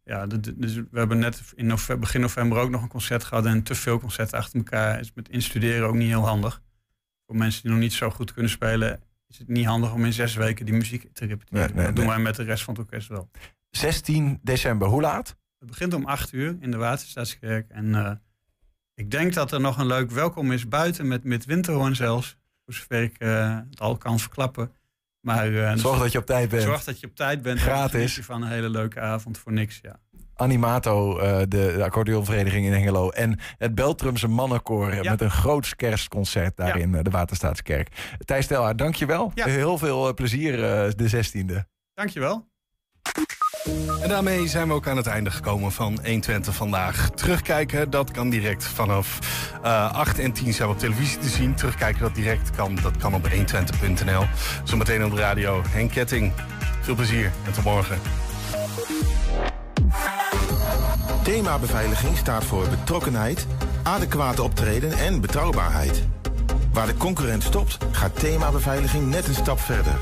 [0.04, 0.26] ja,
[0.56, 3.46] dus we hebben net in november, begin november ook nog een concert gehad.
[3.46, 6.62] En te veel concerten achter elkaar is met instuderen ook niet heel handig.
[7.30, 10.14] Voor mensen die nog niet zo goed kunnen spelen, is het niet handig om in
[10.14, 11.60] zes weken die muziek te repeteren.
[11.60, 12.14] Nee, nee, dat doen nee.
[12.14, 13.30] wij met de rest van het orkest wel.
[13.70, 15.36] 16 december, hoe laat?
[15.60, 17.70] Het begint om acht uur in de Waterstaatskerk.
[17.70, 18.12] En eh,
[18.94, 22.38] ik denk dat er nog een leuk welkom is buiten met, met Winterhoorn zelfs.
[22.66, 24.72] Voor zover ik eh, het al kan verklappen.
[25.20, 26.64] Maar, eh, Zorg dat je op tijd bent.
[26.64, 27.58] Zorg dat je op tijd bent.
[27.58, 28.20] en Gratis.
[28.22, 29.80] van een hele leuke avond voor niks.
[29.82, 30.00] Ja.
[30.40, 33.10] Animato, eh, de, de accordeonvereniging in Hengelo.
[33.10, 35.12] En het Beltrumse mannenkoor Ja.
[35.12, 37.88] met een groot kerstconcert daar in eh, de Waterstaatskerk.
[38.26, 39.32] Thijs Telhaar, dankjewel.
[39.36, 39.46] Ja.
[39.46, 41.56] Heel veel eh, plezier eh, de 16e.
[41.94, 42.48] Dankjewel.
[44.02, 47.10] En daarmee zijn we ook aan het einde gekomen van 120 vandaag.
[47.10, 49.20] Terugkijken, dat kan direct vanaf
[49.64, 51.56] eh 8 en 10 zijn we op televisie te zien.
[51.56, 54.24] Terugkijken, dat direct kan, dat kan op 120.nl.
[54.64, 55.62] Zometeen op de radio.
[55.68, 56.34] Henk Ketting,
[56.82, 57.98] veel plezier en tot morgen.
[61.30, 63.48] Thema beveiliging staat voor betrokkenheid,
[63.84, 66.04] adequate optreden en betrouwbaarheid.
[66.74, 69.94] Waar de concurrent stopt, gaat thema beveiliging net een stap verder.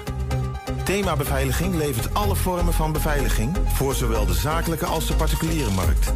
[0.83, 6.13] Thema beveiliging levert alle vormen van beveiliging voor zowel de zakelijke als de particuliere markt.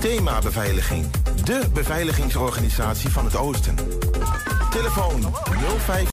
[0.00, 1.06] Thema beveiliging,
[1.44, 3.76] de beveiligingsorganisatie van het Oosten.
[4.70, 5.34] Telefoon
[5.78, 6.06] 05